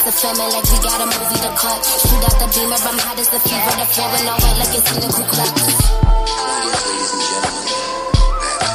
they 0.10 0.28
all 0.28 0.32
the 0.32 0.42
filming 0.42 0.50
like 0.54 0.66
we 0.66 0.78
got 0.82 1.02
a 1.02 1.06
movie 1.06 1.40
to 1.40 1.52
cut. 1.54 1.86
Shoot 1.86 2.24
out 2.24 2.34
the 2.40 2.48
beamer, 2.54 2.78
I'm 2.82 2.98
hot 2.98 3.20
as 3.20 3.30
the 3.30 3.40
fever, 3.40 3.74
the 3.78 3.86
four 3.86 4.10
and 4.10 4.30
all 4.30 4.40
white 4.42 4.58
like 4.58 4.74
it's 4.74 4.90
in 4.90 5.02
the 5.02 5.08
Ku 5.08 5.24
Klux. 5.30 5.54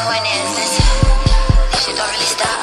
Point 0.04 0.26
is, 0.30 0.50
this 0.54 0.72
shit 1.82 1.96
don't 1.96 2.10
really 2.10 2.30
stop. 2.30 2.60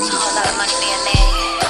A 0.00 0.16
whole 0.16 0.34
lot 0.34 0.46
of 0.48 0.56
money 0.56 0.76
being 0.80 1.02
made. 1.04 1.60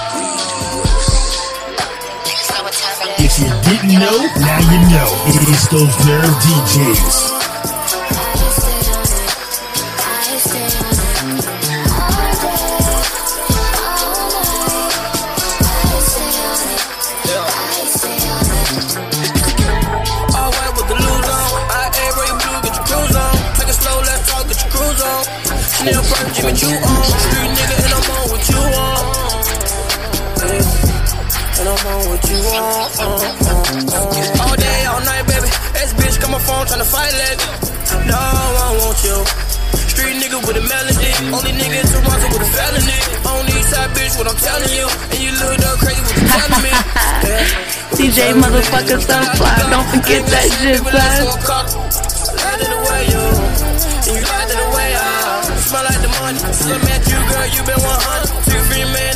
Niggas 2.27 2.49
know 2.55 2.63
what 2.63 2.75
time 2.75 2.95
it 3.03 3.27
If 3.27 3.35
you 3.43 3.51
didn't 3.67 3.99
know, 3.99 4.19
now 4.39 4.61
you 4.71 4.79
know. 4.95 5.11
It's 5.51 5.67
those 5.69 5.95
nerve 6.07 6.35
DJs. 6.47 7.30
First, 25.99 26.35
Jimmy 26.37 26.53
Choo 26.55 26.71
on. 26.71 27.05
Street 27.05 27.51
nigga, 27.59 27.77
and 27.85 27.93
I'm 27.99 28.11
on 28.15 28.25
what 28.31 28.43
you 28.49 28.61
want. 28.75 29.21
And 31.59 31.69
I'm 31.69 31.87
on 31.87 32.01
what 32.09 32.23
you 32.31 32.39
want. 32.47 32.91
All 34.41 34.57
day, 34.57 34.81
all 34.87 35.03
night, 35.03 35.27
baby. 35.27 35.51
Bitch 35.99 36.21
got 36.21 36.31
my 36.31 36.39
phone 36.39 36.67
fight 36.67 37.13
No, 38.07 38.17
I 38.17 38.73
want 38.79 38.99
you. 39.05 39.19
Street 39.91 40.17
nigga 40.23 40.39
with 40.47 40.57
a 40.57 40.65
melody. 40.65 41.13
Only 41.29 41.53
nigga 41.59 41.83
in 41.83 41.87
Toronto 41.91 42.27
with 42.33 42.47
a 42.47 42.51
felony. 42.55 42.99
On 43.27 43.45
the 43.47 43.57
side, 43.69 43.91
bitch, 43.91 44.17
what 44.17 44.27
I'm 44.31 44.37
telling 44.39 44.73
you. 44.73 44.87
And 45.11 45.21
you 45.21 45.33
look 45.37 45.59
up 45.67 45.79
crazy 45.79 46.01
what 46.01 46.17
you 46.17 46.27
telling 46.31 46.63
me. 46.63 46.73
DJ 47.99 48.33
motherfucker 48.33 48.99
Sunflower, 49.03 49.71
don't 49.71 49.89
forget 49.93 50.25
that 50.31 50.47
shit, 50.57 50.79
son. 50.79 51.80
punch. 56.39 56.55
Still 56.55 56.79
met 56.81 57.07
you, 57.09 57.19
girl, 57.29 57.47
you 57.49 57.63
been 57.65 57.81
100. 57.81 58.45
Two 58.45 58.59
free 58.71 58.85
man. 58.85 59.10